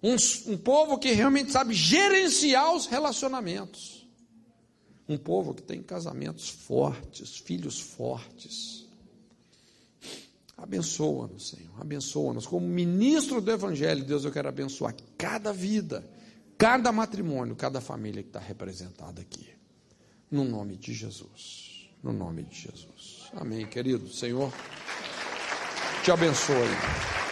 [0.00, 0.14] um,
[0.46, 4.06] um povo que realmente sabe gerenciar os relacionamentos.
[5.08, 8.88] Um povo que tem casamentos fortes, filhos fortes
[10.60, 12.46] Abençoa-nos, Senhor, abençoa-nos.
[12.46, 16.04] Como ministro do Evangelho, Deus, eu quero abençoar cada vida,
[16.58, 19.48] cada matrimônio, cada família que está representada aqui.
[20.30, 21.90] No nome de Jesus.
[22.02, 23.30] No nome de Jesus.
[23.34, 24.08] Amém, querido.
[24.08, 24.52] Senhor,
[26.04, 27.29] te abençoe.